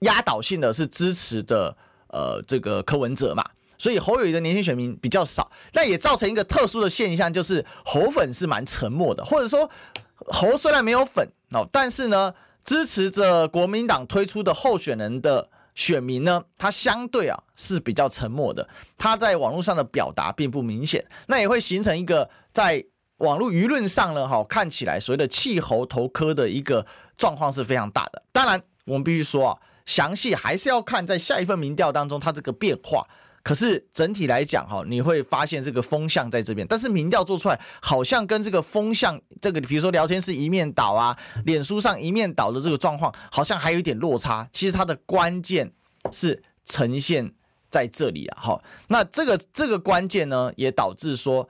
[0.00, 1.76] 压倒性的是支持的
[2.08, 3.44] 呃这个柯文哲嘛。
[3.78, 9.70] 所以侯友谊的年轻选民比较少，但也造成一个特殊的现象，就是侯粉是蛮沉默的，或者说
[10.14, 22.84] 侯虽然没有粉哦，但是呢，支持着国民党推出的候选人的选民呢，他相对啊是比较沉默的，他在网络上的表达并不明显，那也会形成一个在
[23.18, 26.84] 网络舆论上呢，哈，看起来所谓的气候投科的一个
[27.16, 28.22] 状况是非常大的。
[28.32, 33.06] 当然，我们必须说啊，详细还是要看在下一份民调当中它这个变化。
[33.46, 44.48] 可是整体来讲，哈，你会发现这个风向在这边，但是民调做出来好像跟这个风向，这个比如说聊天室一面倒啊，脸书上一面倒的这个状况，好像还有一点落差。
[44.50, 45.70] 其实它的关键
[46.10, 47.34] 是呈现
[47.70, 48.64] 在这里啊，哈。
[48.88, 51.48] 那这个这个关键呢，也导致说，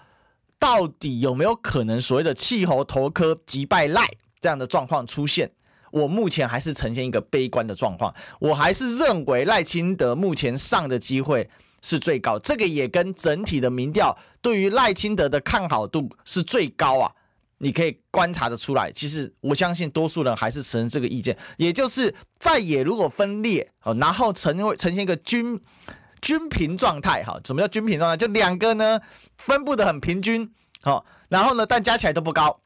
[0.59, 4.07] 到底有没有可能所谓的气候头科击败赖
[4.39, 5.51] 这样的状况出现？
[5.93, 11.49] 我目前还是呈现一个悲观的状况，我还是认为赖清德目前上的机会。
[11.83, 17.13] 是最高，这个也跟整体的民调对于赖清德的看好度是最高啊，
[17.59, 18.91] 你可以观察得出来。
[18.93, 25.61] 其实我相信多数人还是承认这个意见，也就是在野如果分裂哦，然后成为呈现一个均
[26.21, 27.39] 均平状态哈。
[27.45, 28.17] 什么叫均平状态？
[28.17, 29.01] 就两个呢
[29.37, 32.61] 分布得很平均好，然后呢但加起来都不高，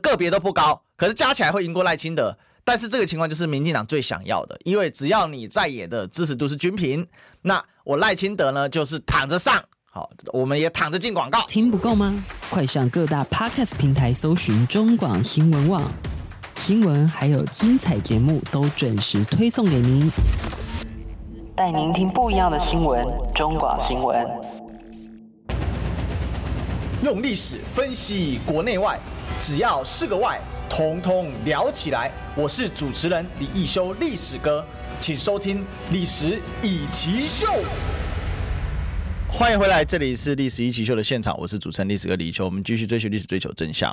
[0.00, 2.38] 个别都不高，可是加起来会赢过赖清德。
[2.68, 7.06] 但是这个情况就是民进党最想要的，因为只要你在野的支持度是均平，
[7.40, 9.54] 那我赖清德呢就是躺着上，
[9.90, 11.42] 好，我们也躺着进广告。
[11.46, 12.22] 听不够吗？
[12.50, 15.90] 快上各大 Podcast 平台搜寻中广新闻网，
[16.56, 20.10] 新闻还有精彩节目都准时推送给您，
[21.56, 23.02] 带您听不一样的新闻。
[23.34, 24.28] 中广新闻，
[27.02, 29.00] 用历史分析国内外，
[29.40, 30.38] 只要是个“外”。
[30.68, 32.12] 通通聊起来！
[32.36, 34.64] 我是主持人李易修，历史哥，
[35.00, 35.58] 请收听
[35.90, 37.46] 《历史易起秀》。
[39.30, 42.44] 欢迎回来，这里是《历史易起秀》的现场，我是主持人历史哥李易修。
[42.44, 43.92] 我们继续追求历史，追求真相、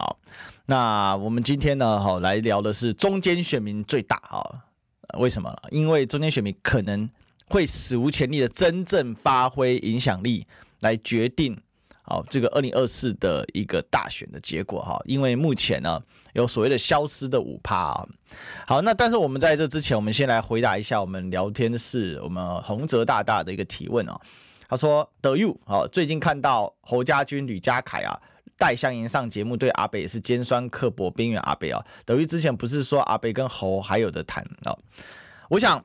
[0.66, 4.44] 那我们今天呢，好来聊的是中间选民最大啊？
[5.18, 5.56] 为什么？
[5.72, 7.10] 因为中间选民可能
[7.48, 10.46] 会史无前例的真正发挥影响力，
[10.82, 11.58] 来决定。
[12.08, 16.00] 好，这个二零二四的一个大选的结果哈，因为目前呢
[16.34, 18.08] 有所谓的消失的五趴啊。
[18.68, 24.22] 好，那但是我们在这之前，我们先来回答一下我们聊天室我们洪泽大大的一个提问啊。
[24.68, 28.20] 他说德 u 啊，最近看到侯家军、吕家凯啊、
[28.56, 31.84] 戴香吟上节目，对阿北也是尖酸刻薄、边缘阿北啊。
[32.06, 34.78] 德 u 之前不是说阿北跟侯还有的谈啊？
[35.50, 35.84] 我想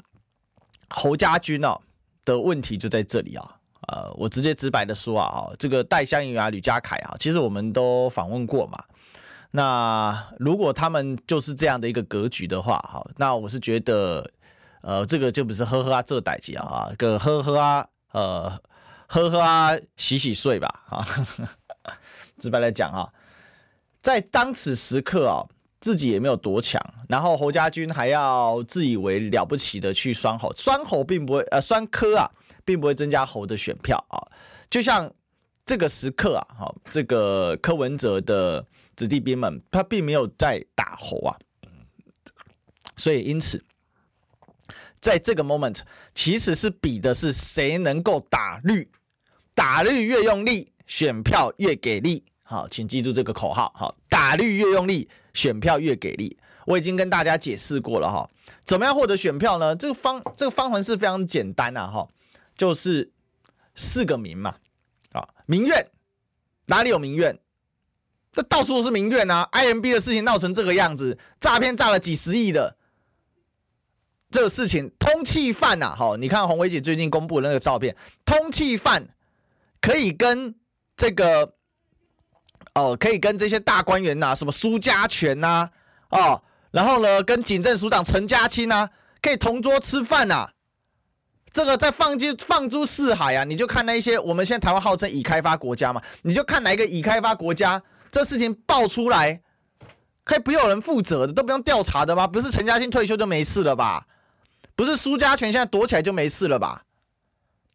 [0.91, 1.79] 侯家军啊
[2.25, 3.57] 的问题就在这里啊。
[3.91, 8.79] 呃，我直接直白的说啊，哈，这个戴香云啊、吕家凯啊，其实我们都访问过嘛。
[9.51, 14.31] 那如果他们就是这样的一个格局的话，哈，那我是觉得，
[14.83, 18.61] 呃，这个就不是呵呵啊这代志啊，个呵呵啊，呃，
[19.09, 21.05] 呵呵啊洗洗睡吧，啊，
[22.39, 23.11] 直白来讲啊，
[24.01, 25.43] 在当此时刻啊，
[25.81, 32.31] 自己也没有多强，然后侯家军还要自以为了不起的去酸侯，酸侯并不会，呃，酸柯啊，
[32.71, 34.17] 并不会增加侯的选票啊，
[34.71, 35.13] 就像
[35.67, 38.65] 这个时刻啊，哈，这个柯文哲的。
[38.97, 41.33] 子弟兵们，他并没有在打侯啊，
[42.99, 43.65] 所以因此，
[45.01, 45.79] 在这个 moment，
[46.15, 48.91] 其实是比的是谁能够打绿，
[49.55, 52.23] 打绿越用力，选票越给力。
[52.43, 53.73] 好，请记住这个口号。
[53.75, 56.37] 好，打绿越用力，选票越给力。
[56.67, 58.29] 我已经跟大家解释过了哈，
[58.67, 59.75] 怎么样获得选票呢？
[59.75, 62.07] 这个方这个方程式非常简单呐哈，
[62.61, 63.11] 就是
[63.75, 64.55] 四个民嘛，
[65.13, 65.91] 啊，民怨
[66.67, 67.39] 哪里有民怨？
[68.35, 72.77] 这到处都是民怨啊！IMB 的事情闹成这个样子，诈骗诈了几十亿的
[74.31, 77.97] 这个事情，通气犯呐，好，你看红薇姐最近公布的那个照片，
[78.27, 79.09] 通气犯
[79.81, 80.55] 可以跟
[80.99, 81.55] 这个
[82.75, 85.71] 哦，可以跟这些大官员呐，什么苏家权呐，
[86.11, 86.43] 哦，
[86.73, 88.91] 然后呢，跟警政署长陈家清呐，
[89.23, 90.51] 可以同桌吃饭呐，
[91.53, 93.45] 这个在放诸放诸四海啊！
[93.45, 97.83] 你就看那一些，我们现在台湾号称已开发国家嘛，你就看哪一个已开发国家。
[98.13, 99.41] 这事情爆出来，
[100.25, 102.27] 可以不有人负责的，都不用调查的吗？
[102.27, 104.07] 不是陈嘉欣退休就没事了吧？
[104.75, 106.85] 不是苏家全现在躲起来就没事了吧？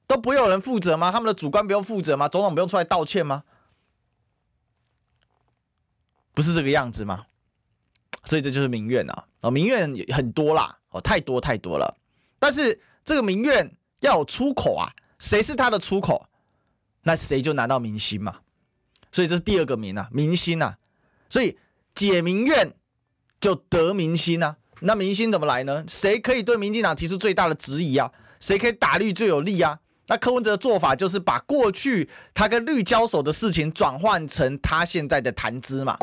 [0.08, 1.12] 都不有人负责吗？
[1.12, 2.28] 他们的主观不用负责吗？
[2.28, 3.44] 总统不用出来道歉吗？
[6.34, 7.26] 不是这个样子吗？
[8.24, 9.26] 所以这就是民怨啊！
[9.42, 11.96] 哦，民怨很多啦，哦，太多太多了。
[12.40, 16.28] 但是这个民怨要有出口啊，谁是他的出口？
[17.04, 18.38] 那谁就拿到民心嘛。
[19.12, 20.78] 所以这是第二个民啊，民心啊，
[21.30, 21.58] 所以
[21.94, 22.74] 解民怨
[23.40, 24.58] 就得民心啊。
[24.82, 25.86] 那民心怎么来呢？
[25.88, 28.12] 谁可以对民进党提出最大的质疑啊？
[28.42, 29.80] 谁可以打绿最有利啊？
[30.08, 35.98] 那柯文哲的做法就是把过去他跟绿交手的事情转换成他现在的谈资嘛，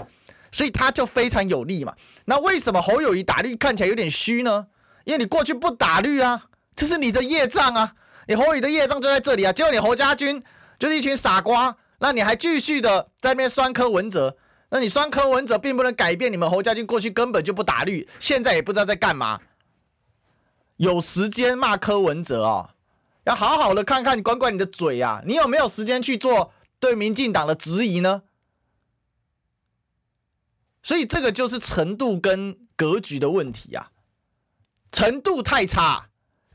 [0.51, 1.95] 所以他就非常有利嘛。
[2.25, 4.67] 那为什么侯友宜打绿看起来有点虚呢？
[5.05, 7.95] 因为你过去不打绿啊，这是你的业障啊，
[8.27, 9.53] 你侯宇的业障就在这里啊。
[9.53, 10.43] 结果你侯家军
[10.79, 11.77] 就是一群傻瓜。
[11.99, 14.37] 那你还继续的在那边酸柯文哲，
[14.71, 19.41] 那你酸柯文哲并不能改变你们侯家军过去根本就不打绿，现在也不知道在干嘛。
[20.79, 22.71] 有时间骂柯文哲哦，
[23.23, 28.23] 要好好的看看管管你的嘴啊，你有没有时间去做对民进党的质疑呢？
[30.83, 33.93] 所以这个就是程度跟格局的问题啊，
[34.91, 36.09] 程度太差，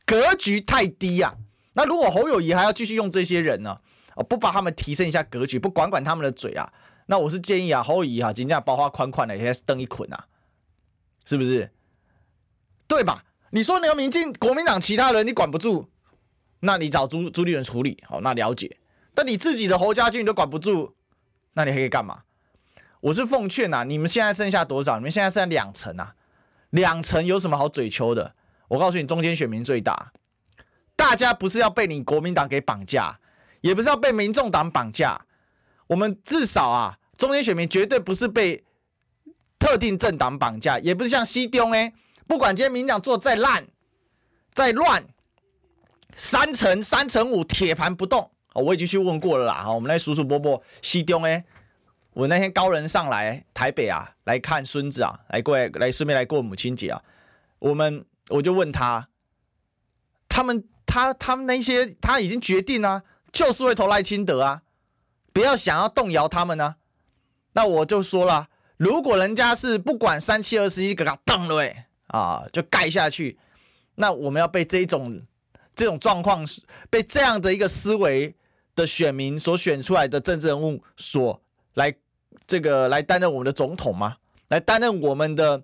[0.08, 1.36] 格局太低呀。
[1.74, 3.80] 那如果侯友谊还要继续用这些人呢？
[4.16, 6.74] 哦，不把他们提升一下格局，不管管他们的嘴啊，
[7.06, 10.26] 那我是建议啊，侯友谊哈，今天包花宽宽的，也是灯一捆啊，
[11.26, 11.70] 是不是？
[12.88, 13.26] 对吧？
[13.52, 15.88] 你说那个民进国民党其他人你管不住，
[16.62, 18.78] 那你找朱朱立伦处理，好，那了解。
[19.14, 20.96] 但你自己的侯家军你都管不住，
[21.54, 22.24] 那你还可以干嘛？
[23.02, 24.98] 我是奉劝呐，你们现在剩下多少？
[24.98, 26.16] 你们现在剩下两成啊，
[26.72, 28.34] 两成有什么好嘴求的？
[28.68, 30.12] 我告诉你，中间选民最大，
[30.96, 33.20] 大家不是要被你国民党给绑架。
[33.62, 35.20] 也不是要被民众党绑架，
[35.88, 38.64] 我们至少啊，中间选民绝对不是被
[39.58, 41.92] 特定政党绑架，也不是像西中哎，
[42.28, 43.68] 不管今天民党做再烂、
[44.54, 45.04] 再乱，
[46.16, 48.30] 三成、三成五铁盘不动。
[48.54, 51.44] 我已经去问过了啦，我们来数数波波西中哎，
[52.14, 57.02] 我那天高人上来台北啊，来看孙子啊，来过来来顺便来过母亲节啊，
[57.58, 59.10] 我们我就问他，
[60.28, 63.04] 他们他他们那些他已经决定啊。
[63.34, 64.64] 就是会投赖清德啊！
[65.32, 66.76] 不要想要动摇他们呢、啊。
[67.52, 71.62] 那我就说了，如果人家是不管三七二十一给他当了
[72.08, 73.38] 啊，就盖下去，
[73.96, 75.22] 那我们要被这种
[75.76, 76.44] 这种状况，
[76.90, 78.34] 被这样的一个思维
[78.74, 81.40] 的选民所选出来的政治人物所
[81.74, 81.94] 来
[82.48, 84.18] 这个来担任我们的总统吗？
[84.48, 85.62] 来担任我们的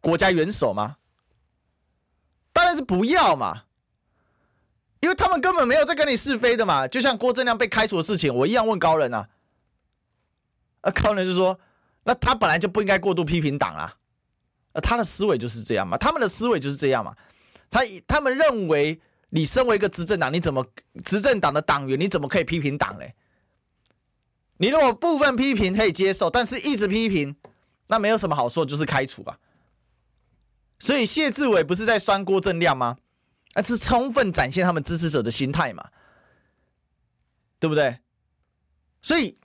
[0.00, 0.96] 国家元首吗？
[2.72, 3.64] 但是不要嘛。
[5.00, 9.28] 因为他们根本没有在跟你是非的嘛，就像郭正亮被开除的事情，我一样问高人啊，
[10.80, 11.60] 啊高人就说，
[12.04, 13.94] 那他本来就不应该过度批评党啊，
[14.72, 17.14] 啊他的思维就是这样嘛，他们的思维就是这样嘛，
[17.68, 20.64] 他他们认为你身为一个执政党，你怎么
[21.04, 23.14] 执政党的党员，你怎么可以批评党嘞？
[24.56, 27.36] 你如果部分批评可以接受，但是一直批评，
[27.88, 29.36] 那没有什么好说，就是开除啊。
[30.82, 32.96] 所以谢志伟不是在酸郭正亮吗？
[33.54, 35.88] 而是充分展现他们支持者的心态嘛，
[37.60, 38.00] 对不对？
[39.00, 39.38] 所以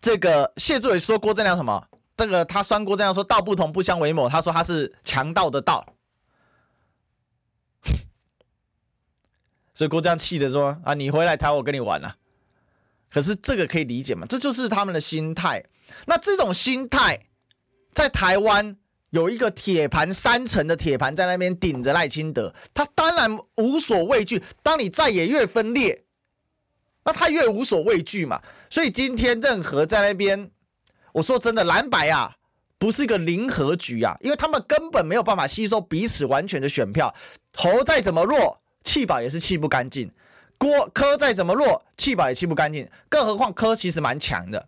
[0.00, 4.30] 这个谢志伟说郭正亮什么这个他酸郭正亮说，道不同不相为谋。
[4.30, 5.84] 他说他是强盗的盗，
[9.74, 12.16] 所以郭这样气的说啊，你回来台我跟你玩啊。
[13.10, 14.24] 可是这个可以理解吗？
[14.26, 15.62] 这就是他们的心态。
[16.06, 17.26] 那这种心态
[17.92, 18.78] 在台湾
[19.10, 24.42] 有一个铁盘三层的铁盘在那边顶着赖清德，他当然无所畏惧。
[24.62, 26.04] 当你再也越分裂，
[27.04, 28.42] 那他越无所畏惧嘛。
[28.68, 30.50] 所以今天任何在那边，
[31.12, 32.34] 我说真的，蓝白啊，
[32.76, 37.14] 不是一个零和局啊，因为他们根本没有办法吸收彼此完全的选票。
[37.54, 40.10] 侯再怎么弱，弃保也是弃不干净。
[40.58, 44.66] 郭柯再怎么弱，弃保也弃不干净，更何况柯其实蛮强的。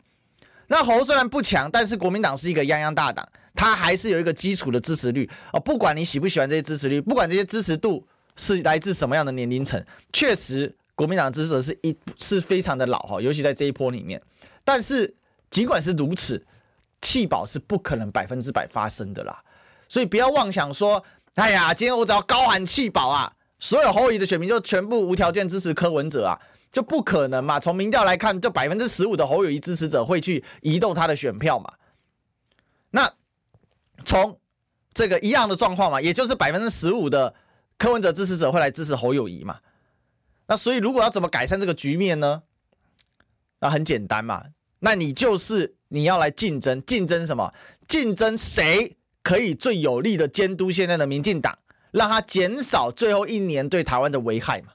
[0.69, 5.61] 那侯虽然不强，但是国民党是一个泱泱大党，他还是有一个基础的支持率哦。
[5.61, 14.21] 不管你喜不喜欢这些支持率，不管这些支持度是来自什么样的年龄层，确实国民党支持者是一是非常的老哈，尤其在这一波里面。
[14.65, 15.15] 但是
[15.51, 16.45] 尽管是如此，
[17.03, 19.43] 弃保是不可能百分之百发生的啦。
[19.89, 23.33] 所以不要妄想说，哎呀，今天我只要高喊弃保啊。
[23.63, 26.41] 所有侯友宜的选民就全部无条件支持柯文哲啊，
[26.73, 27.61] 就不可能嘛？
[27.61, 31.71] 从民调来看，就百分之十五的侯友宜支持者会去移动他的选票嘛？
[32.93, 33.13] 那
[34.11, 34.41] 从
[34.93, 37.33] 这个一样的状况嘛，也就是百分之十五的
[37.79, 39.61] 柯文哲支持者会来支持侯友谊嘛？
[40.49, 42.43] 那所以如果要怎么改善这个局面呢？
[43.61, 44.47] 那很简单嘛，
[44.81, 47.55] 那你就是你要来竞争，竞争什么？
[47.87, 51.61] 竞争谁可以最有力的监督现在的民进党？
[51.93, 54.73] 让他减少最后一年对台湾的危害嘛，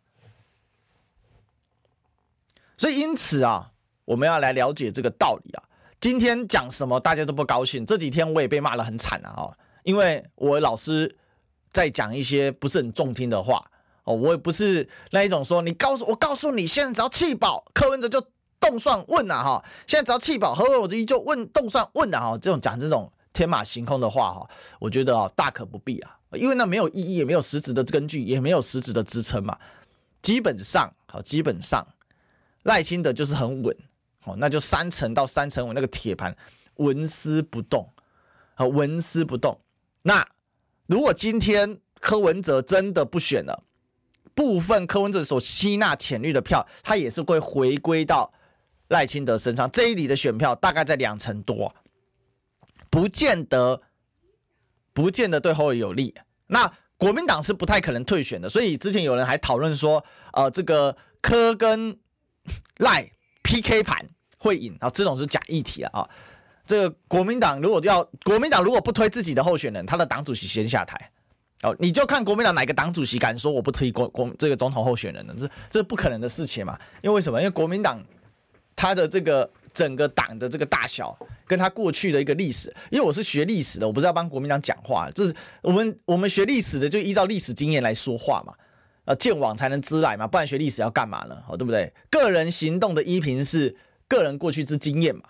[2.78, 3.74] 所以因此啊，
[4.06, 5.63] 我们要来了解这个道理啊。
[6.06, 9.50] 今天讲什么大家都不高兴，这几天我也被骂得很惨啊，
[9.82, 11.15] 因为我老师
[11.74, 13.65] 在讲一些不是很中听的话
[14.04, 18.24] 哦，我也不是那一种说你告诉我告诉你，现在只要气保柯文哲就
[18.60, 26.15] 动算问啊哈，现在只要气保何文哲就问动算问啊哈，这种讲这种天马行空的话哈，我觉得啊大可不必啊。
[26.34, 29.58] 因为那没有意义，也没有实质的根据，也没有实质的支撑嘛。
[30.22, 31.84] 基本上，好，基本上
[32.62, 33.76] 赖清德就是很稳，
[34.26, 36.36] 哦，那就三层到三层稳那个铁盘
[36.76, 37.94] 纹丝不动，
[38.54, 39.60] 好，纹丝不动。
[40.02, 40.28] 那
[40.88, 43.64] 如果今天柯文哲真的不选了，
[44.34, 48.34] 部分柯文哲所吸纳浅绿的票，他也是会回归到
[48.90, 49.70] 赖清德身上。
[49.72, 51.74] 这一里的选票大概在两成多，
[52.90, 53.82] 不见得。
[54.94, 56.16] 不见得对侯友有利，
[56.48, 62.00] 那国民党是不太可能退选的，所以之前有人还讨论说，呃，这个柯跟
[62.80, 63.12] 赖
[63.46, 64.06] PK 盘
[64.38, 66.10] 会赢啊，这种是假议题啊，啊。
[66.66, 71.12] 这个国民党如果要国民党如果不推自己的候选人，他的党主席先下台，
[71.62, 75.34] 哦，你就看国民党哪个党主席敢说我不推国国这个总统候选人呢？
[75.38, 77.40] 这这不可能的事情嘛，因为为什么？
[77.40, 78.04] 因为国民党
[78.76, 79.50] 他的这个。
[79.76, 81.14] 整个党的这个大小，
[81.46, 88.54] 跟他过去的一个历史，因为我是学历史的，我不是要帮国民党讲话，这是我们我们学历史的就依照历史经验来说话嘛，
[89.06, 91.38] 呃，见往才能知来嘛，不然学历史要干嘛呢？
[91.48, 91.94] 好，对不对？
[92.10, 93.76] 个人行动的依凭是
[94.08, 95.24] 个人过去之经验嘛，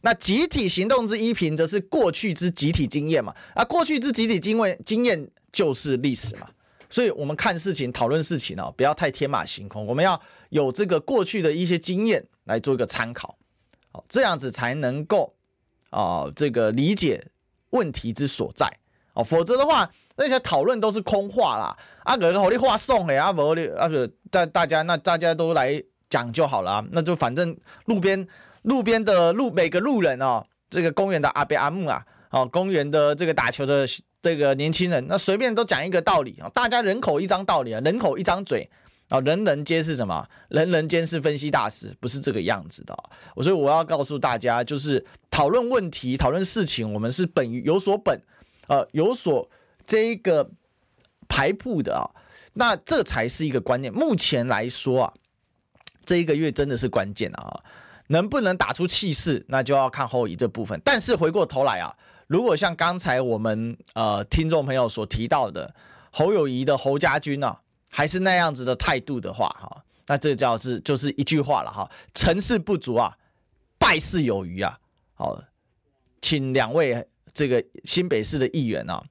[0.00, 6.48] 那集体行动之依凭则是过去之集体经验嘛，啊，过去之集体经验经验就是历史嘛，
[6.90, 13.38] 所以我们看事情、讨论事情哦，不要太天马行空，我们要有这个过去的一些经验来做一个参考。
[13.92, 15.34] 好，这样子才能够
[15.90, 17.24] 啊、这个理解
[17.70, 18.66] 问题之所在
[19.12, 21.76] 哦，否则的话，那些讨论都是空话啦。
[22.04, 28.26] 啊，个好的话送给阿伯的，啊个大大家那大家都来讲就好了啊，那就反正路边
[28.62, 33.86] 路边的路每个路人哦，这个公园的阿伯阿木啊，哦，公园的这个打球的
[34.20, 38.70] 这个年轻人，那随便都讲一个道理啊，大家人口一张道理啊，人口一张嘴。
[39.08, 40.26] 啊，人人皆是什么？
[40.48, 42.96] 人人皆是分析大师，不是这个样子的。
[43.34, 48.18] 我所以我要告诉大家，就是讨论问题、讨论事情，我们是本有所本，
[48.68, 49.46] 呃，有所
[49.86, 50.50] 这一个
[51.28, 52.10] 排布的啊。
[52.54, 53.92] 那这才是一个关键。
[53.92, 55.14] 目前来说啊，
[56.04, 57.62] 这一个月真的是关键啊，
[58.08, 60.80] 能不能打出气势，那就要看侯友宜这部分。
[60.84, 65.74] 但是回过头来啊，如果像刚才我们呃听众朋友所提到的
[66.10, 67.60] 侯友宜的侯家军啊。
[67.94, 73.18] 还是那样子的态度的话，哈，那这叫是就是一句话了哈，成事不足啊，
[73.78, 74.78] 败事有余啊。
[75.12, 75.44] 好，
[76.22, 79.04] 请两位这个新北市的议员啊，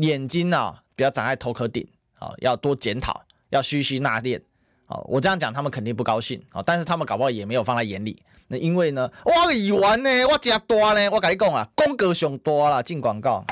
[0.00, 1.86] 眼睛啊不要长在头壳顶
[2.18, 4.40] 啊，要多检讨，要虚心纳谏。
[4.86, 8.22] 啊，我这样讲他们肯定不高兴啊，但是他们搞不好也没有放在眼里。
[8.48, 13.42] 那因为呢，我议员呢，我加大呢，我跟你讲啊，功格上多了，进广告。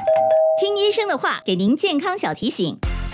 [0.60, 2.78] 听医生的话，给您健康小提醒。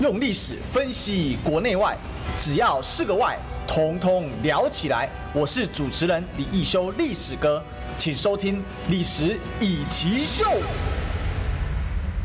[0.00, 1.98] 用历史分析国内外，
[2.36, 3.36] 只要是个“外”，
[3.66, 5.10] 统统聊起来。
[5.34, 7.60] 我是主持人李易修，历史哥，
[7.98, 10.44] 请收听《历史易起秀》。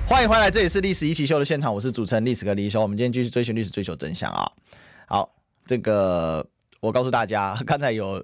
[0.07, 2.79] 欢迎回来，这里是《历史易起秀》的现场，我是主持人历史哥李易修。
[2.79, 4.51] 我们今天继续追寻历史，追求真相啊！
[5.07, 5.33] 好，
[5.65, 6.45] 这个
[6.79, 8.23] 我告诉大家，刚才有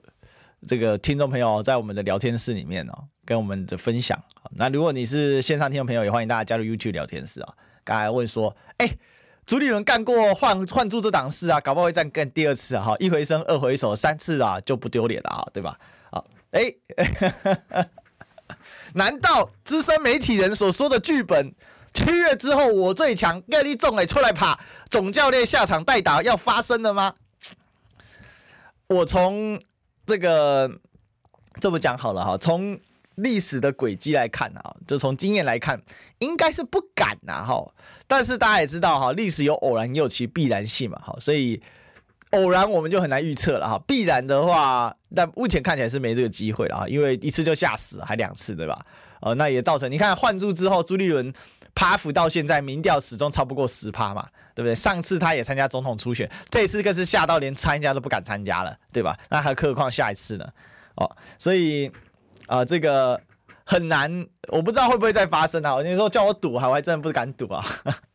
[0.68, 2.94] 这个听众朋友在我们的聊天室里面哦，
[3.26, 4.24] 跟我们的分享。
[4.52, 7.52] 那如果你是线上听众朋友，也欢迎大家加入 YouTube 聊天室啊。
[7.84, 8.88] 刚才问说，哎。
[9.50, 12.94] 朱立伦干过换换柱这档事啊，搞不好会再干第二次啊！
[13.00, 15.76] 一回生二回熟，三次啊就不丢脸了啊，对吧？
[16.12, 16.72] 啊，哎，
[18.94, 21.52] 难道资深媒体人所说的剧本
[21.96, 24.56] 七月之后我最强，各地总哎出来爬
[24.92, 27.16] 总教练下场代打要发生了吗？
[28.86, 29.60] 我从
[30.06, 30.70] 这个
[31.60, 32.80] 这么讲好了哈，从。
[33.20, 35.82] 历史的轨迹来看啊，就从经验来看，
[36.20, 37.74] 应该是不敢呐哈。
[38.08, 41.62] 但是大家也知道哈，历史有偶然也有其必然性嘛哈，所以
[42.32, 43.82] 偶然我们就很难预测了哈。
[43.88, 48.86] 必然的话，但目前看起来是没这个机会了啊，因为一次就吓死，还两次对吧？
[49.22, 51.34] 呃，那也造成你看换柱之后，朱立伦
[51.76, 54.74] 趴服到现在民调始终超不过十趴嘛，对不对？
[54.74, 59.18] 上次他也参加总统初选，这次更是吓到连参加都不敢参加了，对吧？
[59.30, 60.48] 那还何况下一次呢？
[60.96, 61.92] 哦，所以。
[62.50, 63.22] 啊、这个
[63.64, 65.80] 很难，我不知道会不会再发生啊！
[65.84, 67.64] 你说叫我赌，还我还真的不敢赌啊，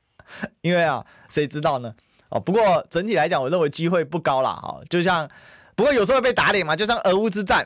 [0.60, 1.94] 因为啊，谁知道呢？
[2.30, 4.58] 哦，不过整体来讲，我认为机会不高啦。
[4.64, 5.30] 哦，就像，
[5.76, 7.64] 不过有时候被打脸嘛，就像俄乌之战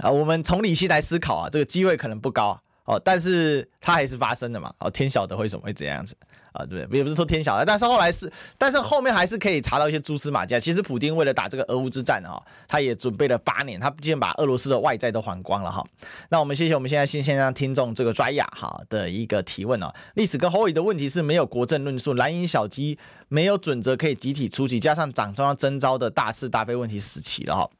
[0.00, 4.72] 啊，我们从理性来思考啊，这个机会可能不高哦，但是它还是发生了嘛。
[4.78, 6.16] 哦，天晓得为什么会这样子。
[6.58, 6.80] 啊，对？
[6.90, 10.58] 也不是说天晓得，但是后来是，但是后面还是可以查到一些蛛丝马迹。
[10.58, 15.84] 其实普丁为了打这个俄乌之战啊，他也准备了八年，他竟然把俄罗斯的外债都还光了哈。
[16.30, 22.98] 那我们谢谢我们现在新线上听众这个拽雅哈的一个提问啊，历史跟侯友宜的问题是没有国政论述，蓝营小鸡
[23.28, 27.70] 没有准则可以集体出击，加上党中央征召的大是大非问题死棋了哈。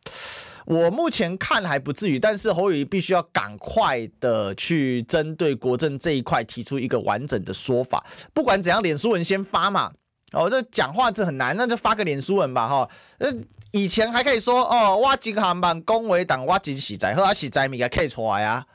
[0.68, 8.04] 我目前看还不至于，但是侯友宜必须要赶快的去针对国政这一块提出一个完整的说法。
[8.34, 9.90] 不管怎样，脸书文先发嘛。
[10.32, 12.90] 哦，这讲话这很难，那就发个脸书文吧，哈。
[13.18, 13.28] 那，
[13.70, 18.66] 以前还可以说哦，我真航班恭维党，我真实在，或者实在咪给 K 出来啊。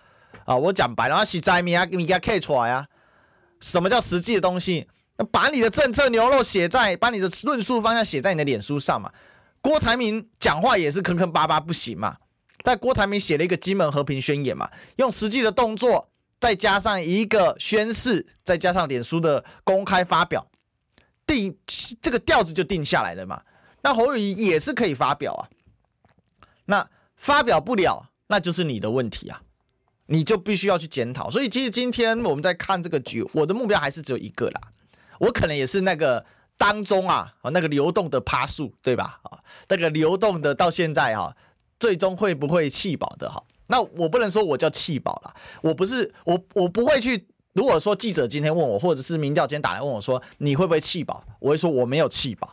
[0.45, 2.87] 啊，我讲白了，我实在咪啊咪给 K 出来啊。
[3.59, 4.87] 什么叫实际的东西？
[5.31, 9.11] 把你的政策牛肉写在，把你的论述方向写在你的脸书上嘛。
[9.63, 12.17] 郭台铭讲话也是坑坑巴巴不行嘛，
[12.65, 20.45] 在郭台铭写了一个金门和平宣言嘛，用实际的动作，再加上一个宣誓，再加上脸书的公开发表，
[21.25, 21.57] 定
[22.01, 23.41] 这个调子就定下来了嘛。
[23.81, 25.47] 那侯友宜也是可以发表啊，
[26.65, 29.41] 那发表不了，那就是你的问题啊，
[30.07, 31.31] 你就必须要去检讨。
[31.31, 34.61] 所以其实今天我们在看这个局，我的目标还是只有一个啦，
[35.19, 36.25] 我可能也是那个。
[36.57, 39.19] 当中啊，那个流动的趴数，对吧？
[39.23, 41.35] 啊，那个流动的到现在哈，
[41.79, 43.43] 最终会不会弃保的哈？
[43.67, 47.27] 那我不能说我叫弃保了，我不是我我不会去。
[47.53, 52.51] 如果说记者今天问我，或者是民调今天打来问我说你会不会弃保，我会说我没有弃保。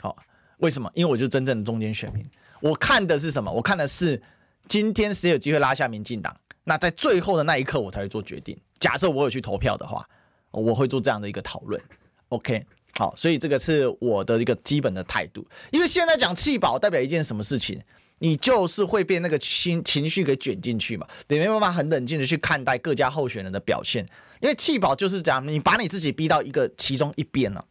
[0.00, 0.16] 好，
[0.58, 0.90] 为什么？
[0.94, 2.24] 因为我就真正的中间选民。
[2.60, 3.50] 我看的是什么？
[3.50, 4.22] 我看的是
[4.68, 8.56] 今天谁有机会拉下民进党，那在最后的那一刻我才会做决定。
[8.78, 10.06] 假设我有去投票的话，
[10.50, 11.80] 我会做这样的一个讨论。
[12.28, 12.66] OK。
[12.98, 15.46] 好，所以这个是我的一个基本的态度。
[15.70, 17.80] 因为现在讲弃保代表一件什么事情？
[18.18, 24.06] 你就是会被那个情情绪给卷进去嘛，你没办法很冷静的去看待各家候选人的表现。
[24.40, 27.64] 因为弃保就是这样，你把你自己逼到一个其中一边了。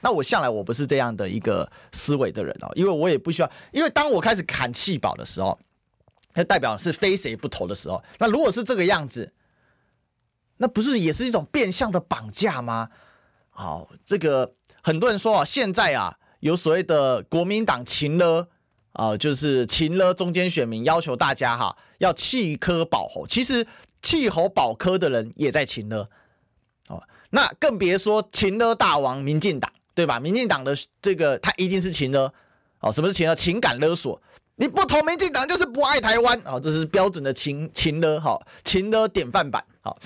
[0.00, 3.50] 那我向来我不是这样的一个思维的人哦，因为我也不需要。
[3.72, 5.58] 因为当我开始砍弃保的时候，
[6.34, 8.00] 那代表是非谁不投的时候。
[8.18, 9.32] 那如果是这个样子，
[10.58, 12.90] 那不是也是一种变相的绑架吗？
[13.50, 14.52] 好，这个。
[14.86, 18.46] 很多人说啊，现在啊有所谓的国民党情勒
[18.92, 23.26] 啊，就是情勒中间选民，要求大家哈要弃科保侯。
[23.26, 23.66] 其实
[24.00, 26.08] 弃侯保科的人也在情勒
[26.86, 30.20] 哦，那更别说情勒大王民进党，对吧？
[30.20, 30.72] 民进党的
[31.02, 32.32] 这个他一定是情勒
[32.78, 32.92] 哦。
[32.92, 33.34] 什么是情勒？
[33.34, 34.22] 情感勒索，
[34.54, 39.98] 你不投民进党就是不爱台湾啊，这是标准的情情勒哈，情勒典范版好，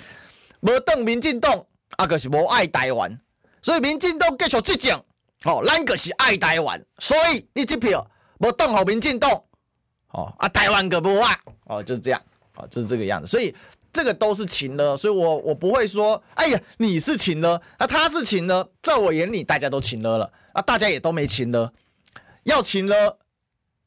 [0.60, 1.66] 无邓民进党
[1.98, 3.20] 啊，可是不爱台湾。
[3.62, 5.04] 所以民进党继续这种，
[5.44, 8.06] 哦，咱个是爱台湾，所以你这票
[8.38, 9.30] 无动好民进党，
[10.11, 12.22] 哦啊，台湾个不啊，哦，就是这样，
[12.56, 13.54] 哦，就是这个样子，所以
[13.92, 21.72] 这个都是情了，所以我我不会说，哎呀，你是情了，啊，他是情了，在我眼里大家都情了了，啊，大家也都没情了，
[22.44, 23.18] 要情了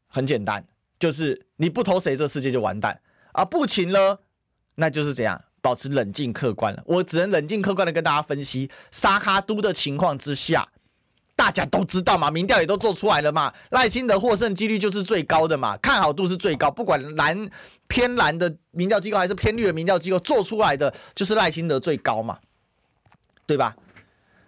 [0.08, 0.66] 很简单，
[1.00, 3.02] 就是你不投谁，这世界就完蛋，
[3.32, 4.22] 啊，不情了，
[4.76, 10.70] 那就是这样，保持冷静客观了，我只能冷静客观的跟大家分析沙哈都的情况之下。
[11.36, 17.50] 大家都知道嘛，民调也都做出来了嘛，赖清德获胜几率就是最高的嘛，看好度是最高，不管蓝
[17.88, 22.38] 偏蓝的民调机构还是偏绿的民调机构做出来的，就是赖清德最高嘛，
[23.48, 23.76] 对吧？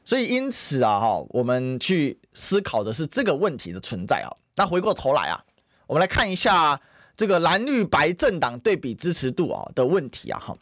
[0.05, 4.29] 所以因此啊，哈，我们去思考的是这个问题的存在啊。
[4.55, 5.43] 那回过头来啊，
[5.87, 6.79] 我们来看一下
[7.17, 10.55] 这个蓝绿白政党对比支持度啊的问题啊，哈。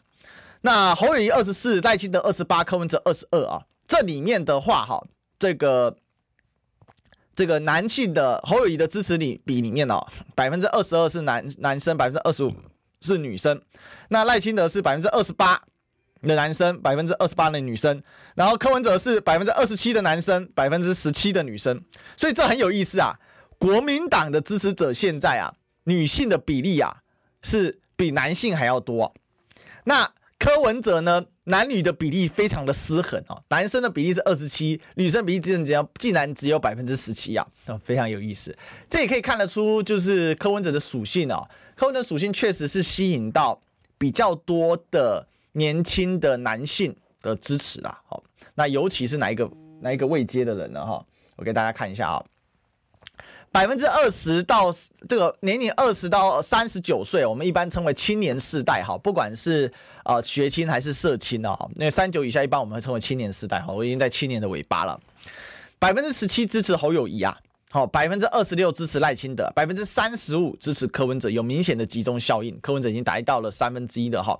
[0.64, 5.06] 那侯友谊二十四，赖清德二十八，柯文哲二十二啊，这里面的话哈，
[5.38, 5.96] 这个。
[7.36, 10.06] 这个男性的侯友谊的支持率比里面哦，
[10.36, 12.54] 百分之二十二是男男生，百分之二十五
[13.00, 13.60] 是女生。
[14.08, 15.60] 那赖清德是百分之二十八
[16.22, 18.00] 的男生，百分之二十八的女生。
[18.36, 21.82] 然后柯文哲是百分之二十七的男生，百分之十七的女生。
[22.16, 23.18] 所以这很有意思啊。
[23.58, 25.52] 国民党的支持者现在啊，
[25.82, 26.98] 女性的比例啊
[27.42, 29.12] 是比男性还要多。
[29.82, 30.08] 那
[30.44, 31.24] 柯文哲呢？
[31.44, 37.46] 男女的比例非常的失衡哦，男生的比例是二十七，女生比例竟然竟然只有百分之十七啊，
[37.82, 38.54] 非常有意思。
[38.90, 43.58] 这也可以看得出，就是柯文哲的属性哦，柯文哲属性确实是吸引到
[43.96, 48.02] 比较多的年轻的男性的支持啦。
[48.06, 48.22] 好，
[48.54, 50.84] 那尤其是哪一个哪一个未接的人呢？
[50.84, 51.02] 哈，
[51.36, 52.24] 我给大家看一下啊。
[53.54, 54.74] 百分之二十到
[55.08, 59.72] 这个年龄二十到三十九岁，我们一般称为青年世代哈，不管是
[60.04, 65.00] 呃学青还是社青啊，那三九以下一般我们会称为青年世代哈，我已经在青年的尾巴了。
[65.78, 67.38] 百分之十七支持侯友谊啊，
[67.70, 74.36] 好，百分之二十六支持赖清德，百分之三十五支持柯文哲，有明显的集中效应，柯文哲已经达到了三分之一的哈。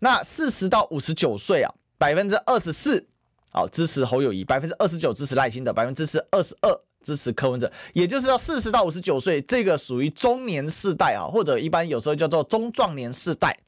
[0.00, 3.06] 那四十到五十九岁啊，百分之二十四
[3.48, 6.78] 好支持侯友谊，百分之二十九支持赖清德，百分之是二十二。
[7.02, 13.58] 支持柯文哲，也就是要四十到五十九岁，这个属于中年世代啊，或者一般有时候叫做中壮年世代，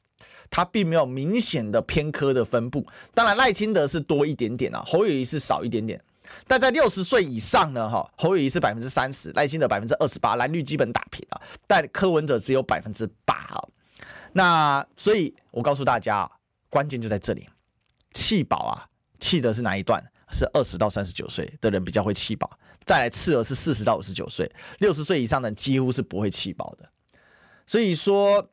[0.49, 2.85] 它并没有明显的偏科的分布。
[3.13, 6.01] 当然赖清德是多一点点啊，侯友谊是少一点点。
[6.47, 11.39] 但在六十岁以上呢，哈，侯友谊是百分之三十，赖清德百分之二十八，蓝绿基本打平啊。
[11.67, 13.61] 但柯文哲只有百分之八啊。
[14.31, 16.29] 那所以我告诉大家，
[16.69, 17.47] 关键就在这里，
[18.13, 18.85] 弃保啊，
[19.19, 20.03] 弃的是哪一段？
[20.33, 22.49] 是二十到三十九岁的人比较会弃保。
[22.85, 26.89] 再来次额是四十到五十九岁，六十岁以上的几乎是不会弃保的。
[27.65, 28.49] 所以说，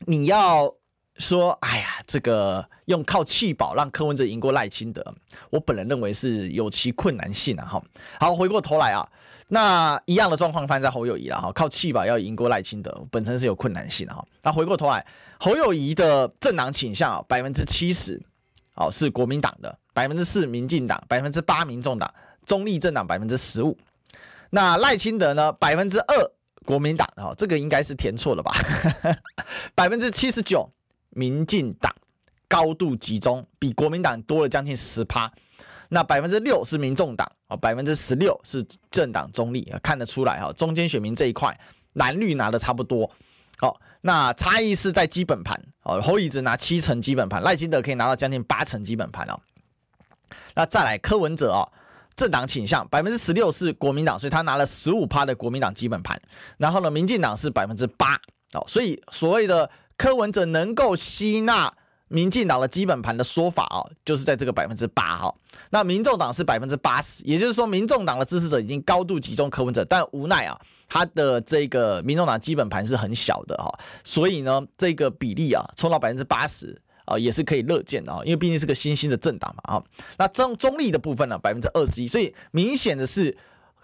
[0.00, 0.74] 你要
[1.16, 5.14] 说，哎呀，这个用靠弃保让柯文哲赢过赖清德，
[5.48, 7.64] 我本人认为是有其困难性啊。
[7.64, 7.82] 哈，
[8.20, 9.08] 好，回过头来啊，
[9.48, 14.22] 那一样的状况发生在侯友谊了哈，靠弃保要赢过赖清德，本身是有困难性的哈。
[14.42, 15.06] 那回过头来，
[15.40, 18.22] 侯友谊的政党倾向啊，百分之七十，
[18.74, 22.08] 哦，是国民党的，百分之四民进党，百分之八民众党。
[22.46, 23.76] 中立政党百分之十五，
[24.50, 25.52] 那赖清德呢？
[25.54, 26.30] 百分之二
[26.64, 28.54] 国民党，哦，这个应该是填错了吧？
[29.74, 30.70] 百分之七十九
[31.10, 31.92] 民进党，
[32.46, 35.28] 高度集中，比国民党多了将近十趴。
[35.88, 41.58] 那百分之六是民众党，啊，百分之十六是政党中立，看得出来哈，中间选民这一块
[41.94, 43.10] 蓝绿拿的差不多。
[43.58, 49.38] 好，那差异是在基本盘，哦，侯友宜拿七成基本盘，赖清德可以拿到将近八成基本盘哦。
[50.54, 51.68] 那再来柯文哲哦。
[52.16, 56.20] 政党倾向百分之十六是国民党，所以他拿了十五趴的国民党基本盘。
[56.56, 58.14] 然后呢，民进党是百分之八
[58.54, 61.72] 哦，所以所谓的柯文哲能够吸纳
[62.08, 65.32] 民进党的基本盘的说法哦，就是在这个百分之八哈。
[65.70, 73.72] 那民众党是百分之八十，也就是说，民众党的支持者已经高度集中柯文哲，但无奈啊，他的这个民众党基本盘是很小的哈，
[74.02, 76.82] 所以呢，这个比例啊，冲到百分之八十。
[77.08, 79.84] 啊，也是可以乐见的啊，因为毕竟是个新兴的政党嘛啊。
[80.18, 83.36] 那中中立的部分呢，百分之二十一，所以明显的是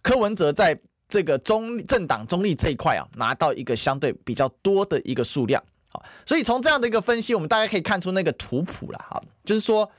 [0.03, 5.63] 柯文哲在这个中政党中立这一块啊，拿到一个相对比较多的一个数量
[5.93, 6.03] 啊。
[6.27, 9.91] 所以从这样的一个分析，我们大家可以看出那个图谱了哈，就是说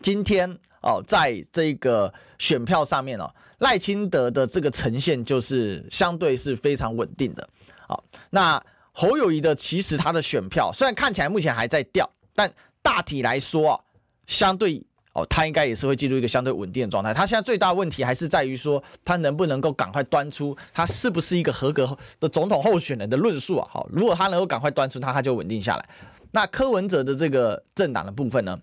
[0.00, 0.48] 今天
[0.82, 7.48] 哦，在这个选票上面哦，赖清德的这个呈现就是相对是非常稳定的
[7.88, 8.04] 好。
[8.30, 8.62] 那
[8.96, 13.80] 侯友谊的其实他的选票虽然看起来目前还在掉，但大体来说啊，
[14.26, 14.80] 相对
[15.14, 17.12] 哦，他应该也是会进入一个相对稳定的状态。
[17.12, 23.68] 他现在最大问题还是在于说，他能不能够赶快端出他是不是一个合格的总统候选人的论述啊？
[23.70, 25.88] 好，如果他能够赶快端出他，他就稳定下来。
[26.30, 28.60] 那柯文哲的这个政党的部分呢，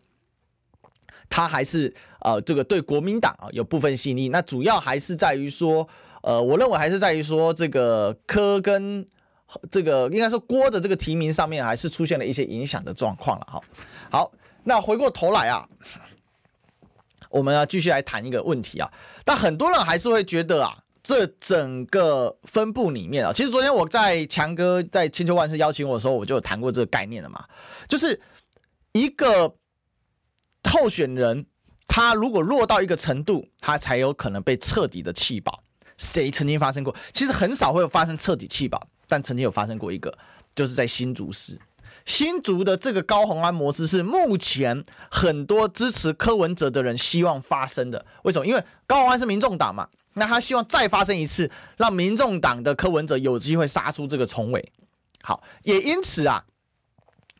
[1.29, 4.29] 他还是呃这个对国民党啊有部分吸引力。
[4.29, 5.87] 那主要还是在于说，
[6.21, 9.07] 呃，我认为还是在于说这个柯跟
[9.71, 13.61] 这个应该说郭的这个提名上面还是出现了一些影响的状况了哈。
[14.09, 14.31] 好，
[14.63, 15.67] 那回过头来啊，
[17.29, 18.91] 我们要继续来谈一个问题啊。
[19.25, 20.77] 但很多人还是会觉得啊。
[21.03, 27.43] 这整个分布里面啊，其实昨天我在强哥在千秋万世邀请我的时候，我就有谈过这个概念了嘛。
[27.89, 28.21] 就是
[28.91, 29.51] 一个
[30.69, 31.43] 候选人，
[31.87, 35.63] 他如果弱到一个程度，他才有可能被彻底的弃保。
[35.97, 36.95] 谁曾经发生过？
[37.13, 40.17] 其实很少会有发生彻底弃保，但曾经有发生过一个，
[40.55, 41.59] 就是在新竹市。
[42.05, 48.05] 新竹的这个高虹安模式是目前很多支持柯文哲的人希望发生的。
[48.23, 48.47] 为什么？
[48.47, 49.89] 因为高虹安是民众党嘛。
[50.13, 54.71] 那他希望再发生一次，让民众党的柯文哲有机会杀出这个重围。
[55.21, 56.45] 好，也因此啊，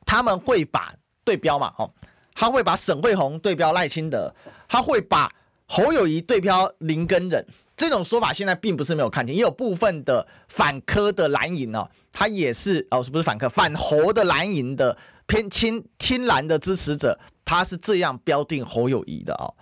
[0.05, 0.93] 他们会把
[1.23, 1.89] 对标嘛，哦，
[2.35, 4.35] 他会把沈慧虹对标赖清德，
[4.67, 5.33] 他会把
[5.67, 7.47] 侯友宜对标林根仁。
[7.81, 19.55] 这种说法现在并不是没有看见，也有部分的反科的蓝营哦，他也是哦，是不是反科反侯的蓝营的偏亲亲蓝的支持者，他是这样标定侯友宜的哦。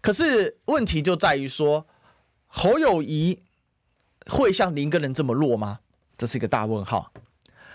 [0.00, 1.86] 可是问题就在于说。
[2.52, 3.44] 侯友宜
[4.26, 5.78] 会像林根仁这么弱吗？
[6.18, 7.12] 这是一个大问号。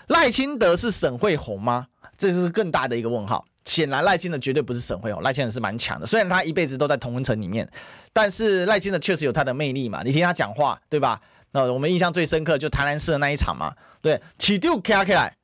[0.06, 1.86] 赖清德是沈慧红吗？
[2.18, 3.46] 这就是更大的一个问号。
[3.66, 6.06] 显然赖清德绝对不是沈慧虹，赖清德是蛮强的。
[6.06, 7.70] 虽然他一辈子都在同温层里面，
[8.12, 10.02] 但是赖清德确实有他的魅力嘛。
[10.02, 11.20] 你听他讲话，对吧？
[11.50, 13.74] 那我们印象最深刻就台南市的那一场嘛。
[14.00, 15.36] 对，起丢卡起来，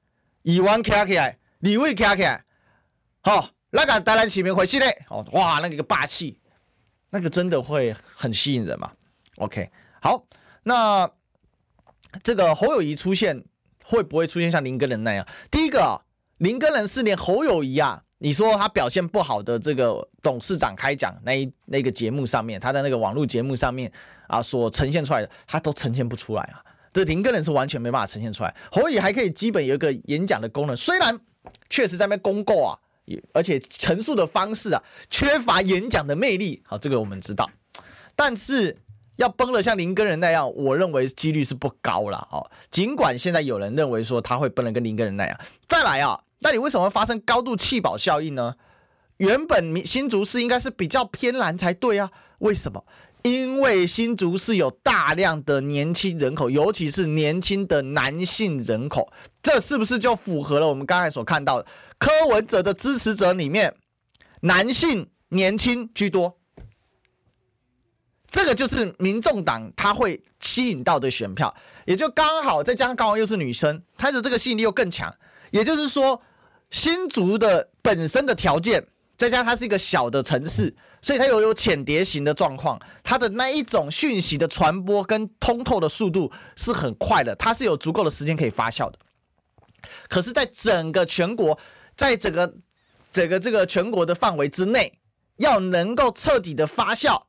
[0.43, 2.45] 以湾卡起来，李伟卡起来，
[3.23, 6.39] 好，那个台南起名回去嘞，哦，哇，那个霸气，
[7.11, 8.93] 那个真的会很吸引人嘛。
[9.37, 9.70] OK，
[10.01, 10.25] 好，
[10.62, 11.11] 那
[12.23, 13.43] 这个侯友宜出现
[13.85, 15.27] 会不会出现像林根人那样？
[15.51, 16.03] 第一个，
[16.37, 23.91] 林根人是连侯友宜啊，你说他表现不好的这个董事长开讲那一那个节目上面，他在那个网络节目上面
[24.29, 26.62] 啊所呈现出来的，他都呈现不出来啊。
[26.93, 31.18] 这林耕仁是完全没办法呈现出来，侯乙还可以基本有一个演讲的功能，虽然
[31.68, 32.79] 确实在那边公告啊，
[33.33, 37.51] 而且陈述的方式啊缺乏演讲的魅力，好，这个我们知道，
[38.14, 38.79] 但是。
[39.16, 42.51] 要崩了像林根人那样，我认为几率是不高了哦。
[42.70, 48.57] 尽管现在有人认为说他会崩了跟林根人那样，再来啊，那你为什么发生高度弃保效应呢？
[49.18, 52.84] 原本新竹市应该是比较偏蓝才对啊，为什么？
[53.22, 61.66] 因为新竹市有大量的年轻人口，尤其是年轻的男性人口，这是不是就符合了我们刚才所看到的
[61.99, 63.76] 柯文哲的支持者里面
[64.40, 66.36] 男性年轻居多？
[68.32, 75.14] 这个就是民众党他会吸引到的选票，也就刚好再加上刚好又是女生，她的这个吸引力又更强。
[75.53, 76.20] 也就是说，
[76.73, 78.85] 新竹的本身的条件，
[79.16, 88.99] 再加上它是一个小的城市，所以它又有浅碟型的状况，它的那一种讯息的传播跟通透的速度是很快的，它是有足够的时间可以发酵的。
[90.09, 91.59] 可是，在整个全国，
[91.97, 92.55] 在整个
[93.12, 94.99] 整个这个全国的范围之内，
[95.37, 97.23] 要能够彻底的发酵。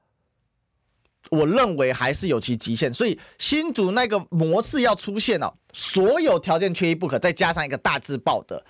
[1.32, 8.64] 我认为还是有其极限，所以新竹那个模式要出现哦，所有条件缺一不可，再加上一个大字报的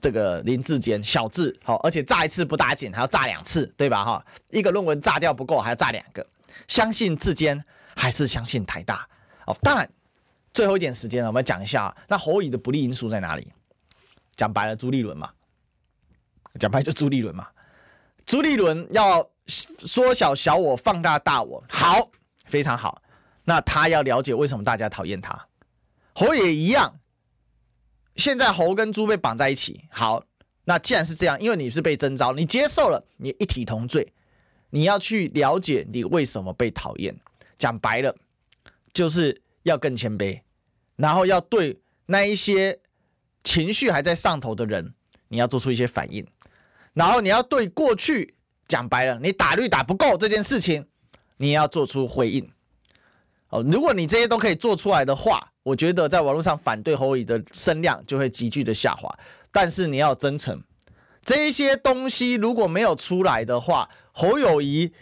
[0.00, 4.04] 这个林志坚小字好，而且炸一次不打紧，还要炸两次，对吧？
[4.04, 6.26] 哈，一个论文炸掉不够，还要炸两个。
[6.68, 7.64] 相信志坚
[7.96, 9.08] 还是相信台大？
[9.46, 9.90] 哦，当然，
[10.52, 13.52] 最后一点时间了，我们讲一下那侯友宜的不利因素在哪里？
[14.36, 15.30] 讲白了，朱立伦嘛，
[16.58, 17.48] 讲白就朱立伦嘛，
[18.26, 19.28] 朱立伦要。
[19.52, 22.08] 缩小小我，放大大我，好，
[22.44, 23.02] 非常好。
[23.42, 25.36] 那他要了解为什么大家讨厌他，
[26.14, 26.94] 侯也一样。
[28.16, 30.24] 现在猴跟猪被绑在一起，好，
[30.64, 34.12] 那既然是这样，因为你是被征召，你接受了，你一体同罪。
[34.70, 37.18] 你要去了解你为什么被讨厌。
[37.58, 38.14] 讲白了，
[38.92, 40.40] 就是要更谦卑，
[40.96, 42.78] 然后要对那一些
[43.42, 44.94] 情绪还在上头的人，
[45.28, 46.26] 你要做出一些反应，
[46.92, 48.34] 然后你要对过去。
[48.68, 50.86] 讲白了，你打绿打不够这件事情，
[51.38, 52.48] 你要做出回应。
[53.50, 59.12] 哦，如果你这些都可以做出来的话，我觉得在网络上反对侯友宜的声量就会急剧的下滑。
[59.52, 60.62] 但是你要真诚，
[61.24, 64.92] 这些东西如果没有出来的话，侯友宜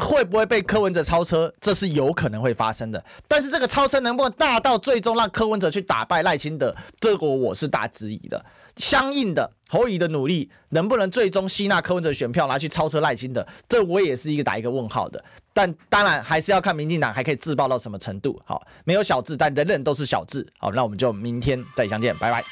[0.00, 1.54] 会不会被柯文哲超车？
[1.60, 3.04] 这是有可能会发生的。
[3.28, 8.44] 但是这个超车能不能大到最终让柯文哲去打败赖清德，这个我是大质疑的。
[8.76, 13.46] 相应的，侯友的努力能不能最终吸纳柯文哲选票拿去超车赖清德？
[13.68, 15.22] 这我也是一个打一个问号的。
[15.54, 18.40] 但当然还是要看民进党还可以自爆到什么程度。
[18.44, 20.46] 好，没有小智，但人人都是小智。
[20.58, 22.42] 好，那我们就明天再相见，拜拜。